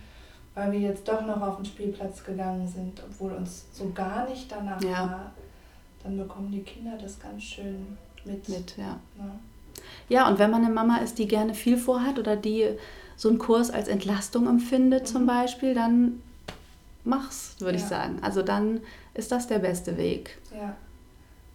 weil 0.54 0.72
wir 0.72 0.80
jetzt 0.80 1.08
doch 1.08 1.26
noch 1.26 1.42
auf 1.42 1.56
den 1.56 1.66
Spielplatz 1.66 2.24
gegangen 2.24 2.68
sind, 2.68 3.02
obwohl 3.10 3.32
uns 3.34 3.66
so 3.74 3.92
gar 3.94 4.30
nicht 4.30 4.52
danach 4.52 4.82
ja. 4.84 5.08
war, 5.08 5.32
dann 6.04 6.18
bekommen 6.18 6.52
die 6.52 6.62
Kinder 6.62 6.98
das 7.02 7.20
ganz 7.20 7.42
schön 7.42 7.98
mit. 8.26 8.48
Mit, 8.48 8.78
ja. 8.78 9.00
ja. 9.18 9.40
Ja, 10.08 10.28
und 10.28 10.40
wenn 10.40 10.52
man 10.52 10.64
eine 10.64 10.74
Mama 10.74 10.98
ist, 10.98 11.18
die 11.18 11.28
gerne 11.28 11.54
viel 11.54 11.78
vorhat 11.78 12.20
oder 12.20 12.36
die 12.36 12.70
so 13.16 13.30
einen 13.30 13.40
Kurs 13.40 13.72
als 13.72 13.88
Entlastung 13.88 14.48
empfindet 14.48 15.04
mhm. 15.04 15.08
zum 15.08 15.26
Beispiel, 15.26 15.74
dann 15.74 16.22
mach's, 17.06 17.56
würde 17.60 17.78
ja. 17.78 17.84
ich 17.84 17.90
sagen. 17.90 18.20
Also 18.22 18.42
dann 18.42 18.82
ist 19.14 19.32
das 19.32 19.48
der 19.48 19.60
beste 19.60 19.98
Weg. 19.98 20.38
Ja. 20.54 20.76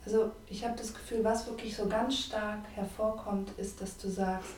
Also 0.04 0.30
ich 0.48 0.64
habe 0.64 0.76
das 0.76 0.94
Gefühl, 0.94 1.22
was 1.22 1.46
wirklich 1.46 1.76
so 1.76 1.86
ganz 1.86 2.16
stark 2.16 2.60
hervorkommt, 2.74 3.50
ist, 3.58 3.80
dass 3.80 3.98
du 3.98 4.08
sagst, 4.08 4.54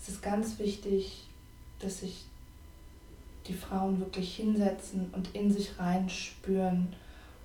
es 0.00 0.08
ist 0.08 0.22
ganz 0.22 0.58
wichtig, 0.58 1.28
dass 1.78 2.00
sich 2.00 2.26
die 3.46 3.54
Frauen 3.54 4.00
wirklich 4.00 4.36
hinsetzen 4.36 5.10
und 5.12 5.34
in 5.34 5.52
sich 5.52 5.78
reinspüren 5.78 6.94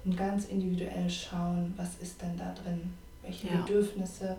und 0.03 0.17
ganz 0.17 0.45
individuell 0.45 1.09
schauen, 1.09 1.73
was 1.77 1.95
ist 2.01 2.21
denn 2.21 2.37
da 2.37 2.53
drin, 2.53 2.93
welche 3.21 3.47
ja. 3.47 3.57
Bedürfnisse 3.57 4.37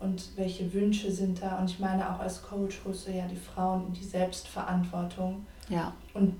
und 0.00 0.36
welche 0.36 0.72
Wünsche 0.72 1.10
sind 1.10 1.42
da. 1.42 1.58
Und 1.58 1.70
ich 1.70 1.78
meine, 1.78 2.08
auch 2.08 2.20
als 2.20 2.42
Coach 2.42 2.80
holst 2.84 3.06
du 3.06 3.12
ja 3.12 3.26
die 3.26 3.36
Frauen 3.36 3.88
in 3.88 3.92
die 3.92 4.04
Selbstverantwortung. 4.04 5.46
Ja. 5.68 5.92
Und 6.14 6.36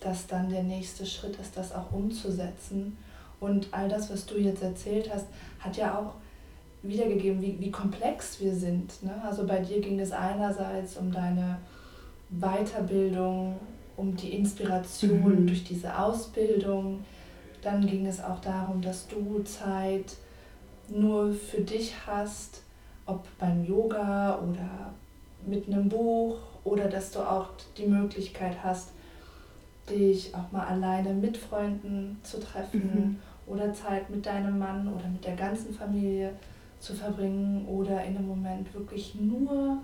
dass 0.00 0.26
dann 0.26 0.48
der 0.50 0.62
nächste 0.62 1.06
Schritt 1.06 1.36
ist, 1.36 1.56
das 1.56 1.72
auch 1.74 1.92
umzusetzen. 1.92 2.96
Und 3.40 3.68
all 3.72 3.88
das, 3.88 4.10
was 4.10 4.26
du 4.26 4.36
jetzt 4.36 4.62
erzählt 4.62 5.10
hast, 5.12 5.26
hat 5.60 5.76
ja 5.76 5.98
auch 5.98 6.14
wiedergegeben, 6.82 7.40
wie, 7.40 7.58
wie 7.60 7.70
komplex 7.70 8.40
wir 8.40 8.54
sind. 8.54 9.02
Ne? 9.02 9.14
Also 9.24 9.46
bei 9.46 9.58
dir 9.60 9.80
ging 9.80 9.98
es 10.00 10.12
einerseits 10.12 10.96
um 10.96 11.12
deine 11.12 11.58
Weiterbildung, 12.30 13.56
um 13.96 14.16
die 14.16 14.34
Inspiration 14.34 15.42
mhm. 15.42 15.46
durch 15.46 15.64
diese 15.64 15.98
Ausbildung. 15.98 17.04
Dann 17.62 17.86
ging 17.86 18.06
es 18.06 18.22
auch 18.22 18.40
darum, 18.40 18.80
dass 18.80 19.08
du 19.08 19.42
Zeit 19.42 20.14
nur 20.88 21.32
für 21.32 21.60
dich 21.60 21.94
hast, 22.06 22.62
ob 23.06 23.26
beim 23.38 23.64
Yoga 23.64 24.38
oder 24.38 24.92
mit 25.46 25.66
einem 25.66 25.88
Buch 25.88 26.36
oder 26.64 26.88
dass 26.88 27.10
du 27.10 27.20
auch 27.20 27.48
die 27.76 27.86
Möglichkeit 27.86 28.62
hast, 28.62 28.90
dich 29.90 30.34
auch 30.34 30.52
mal 30.52 30.66
alleine 30.66 31.14
mit 31.14 31.36
Freunden 31.36 32.18
zu 32.22 32.40
treffen 32.40 32.80
mhm. 33.46 33.52
oder 33.52 33.72
Zeit 33.72 34.10
mit 34.10 34.26
deinem 34.26 34.58
Mann 34.58 34.88
oder 34.88 35.08
mit 35.08 35.24
der 35.24 35.36
ganzen 35.36 35.72
Familie 35.74 36.32
zu 36.80 36.94
verbringen 36.94 37.66
oder 37.66 38.04
in 38.04 38.16
einem 38.16 38.28
Moment 38.28 38.72
wirklich 38.74 39.14
nur 39.14 39.78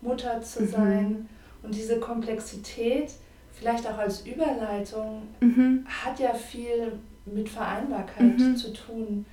Mutter 0.00 0.40
zu 0.40 0.62
mhm. 0.62 0.68
sein. 0.68 1.28
Und 1.62 1.74
diese 1.74 1.98
Komplexität, 1.98 3.10
vielleicht 3.52 3.86
auch 3.86 3.98
als 3.98 4.26
Überleitung, 4.26 5.22
mhm. 5.40 5.84
hat 5.86 6.18
ja 6.20 6.32
viel 6.32 6.92
mit 7.26 7.48
Vereinbarkeit 7.48 8.38
mhm. 8.38 8.56
zu 8.56 8.72
tun, 8.72 9.26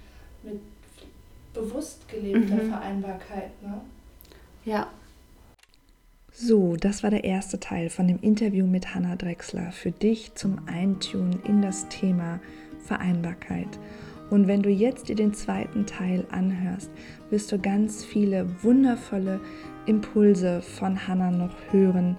mit 0.44 0.60
bewusst 1.54 2.08
gelebter 2.10 2.56
mhm. 2.56 2.70
Vereinbarkeit. 2.70 3.62
Ne? 3.62 3.82
Ja. 4.66 4.88
So, 6.38 6.76
das 6.76 7.02
war 7.02 7.12
der 7.12 7.24
erste 7.24 7.62
Teil 7.62 7.90
von 7.90 8.10
dem 8.10 8.20
Interview 8.20 8.68
mit 8.68 8.94
Hanna 8.94 9.16
Drexler 9.16 9.72
für 9.72 9.92
dich 9.92 10.36
zum 10.36 10.58
Eintun 10.68 11.40
in 11.48 11.62
das 11.62 11.88
Thema 11.88 12.42
Vereinbarkeit. 12.80 13.80
Und 14.30 14.46
wenn 14.46 14.62
du 14.62 14.70
jetzt 14.70 15.08
dir 15.08 15.16
den 15.16 15.34
zweiten 15.34 15.86
Teil 15.86 16.28
anhörst, 16.32 16.92
wirst 17.30 17.54
du 17.54 17.58
ganz 17.58 18.04
viele 18.04 18.48
wundervolle 18.64 19.40
Impulse 19.86 20.62
von 20.62 21.08
Hannah 21.08 21.32
noch 21.32 21.56
hören, 21.72 22.18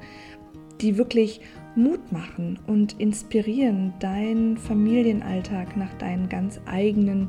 die 0.81 0.97
wirklich 0.97 1.43
Mut 1.75 2.11
machen 2.11 2.59
und 2.67 2.99
inspirieren, 2.99 3.93
deinen 4.01 4.57
Familienalltag 4.57 5.77
nach 5.77 5.93
deinen 5.99 6.31
ganz 6.31 6.59
eigenen 6.65 7.29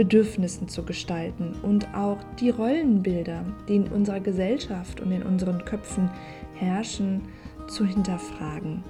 Bedürfnissen 0.00 0.66
zu 0.66 0.82
gestalten 0.82 1.54
und 1.62 1.86
auch 1.94 2.16
die 2.40 2.48
Rollenbilder, 2.48 3.44
die 3.68 3.76
in 3.76 3.86
unserer 3.88 4.20
Gesellschaft 4.20 5.02
und 5.02 5.12
in 5.12 5.22
unseren 5.22 5.62
Köpfen 5.66 6.08
herrschen, 6.54 7.20
zu 7.68 7.84
hinterfragen. 7.84 8.82